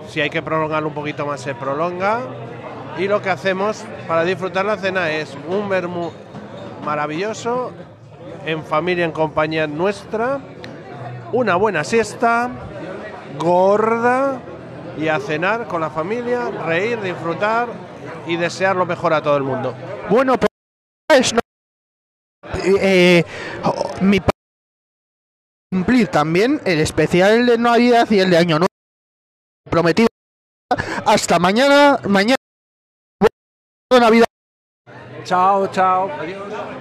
Si 0.09 0.21
hay 0.21 0.29
que 0.29 0.43
prolongarlo 0.43 0.89
un 0.89 0.95
poquito 0.95 1.25
más, 1.25 1.41
se 1.41 1.55
prolonga. 1.55 2.21
Y 2.99 3.07
lo 3.09 3.23
que 3.23 3.31
hacemos 3.31 3.85
para 4.09 4.25
disfrutar 4.25 4.65
la 4.65 4.77
cena 4.77 5.11
es 5.11 5.37
un 5.49 5.69
vermú 5.69 6.11
maravilloso, 6.85 7.73
en 8.45 8.63
familia, 8.65 9.05
en 9.05 9.13
compañía 9.13 9.67
nuestra, 9.67 10.41
una 11.33 11.55
buena 11.55 11.83
siesta, 11.85 12.51
gorda, 13.39 14.41
y 14.99 15.09
a 15.09 15.19
cenar 15.19 15.67
con 15.67 15.81
la 15.81 15.91
familia, 15.91 16.51
reír, 16.67 17.01
disfrutar 17.01 17.69
y 18.27 18.37
desear 18.37 18.77
lo 18.77 18.87
mejor 18.87 19.13
a 19.13 19.23
todo 19.23 19.37
el 19.37 19.43
mundo. 19.43 19.75
bueno 20.09 20.35
pues, 20.39 21.35
eh, 22.65 23.25
pa- 24.21 24.34
cumplir 25.75 26.07
también 26.07 26.61
el 26.65 26.79
especial 26.79 27.47
de 27.47 27.59
Navidad 27.59 28.09
y 28.09 28.21
el 28.21 28.31
de 28.31 28.39
Año 28.39 28.59
Nuevo 28.61 28.69
prometido 29.69 30.07
hasta 31.05 31.41
mañana 31.41 31.99
mañana 32.07 32.37
Buena 33.91 34.07
Navidad 34.07 34.27
Chao, 35.25 35.67
chao. 35.69 36.09
Adiós. 36.21 36.75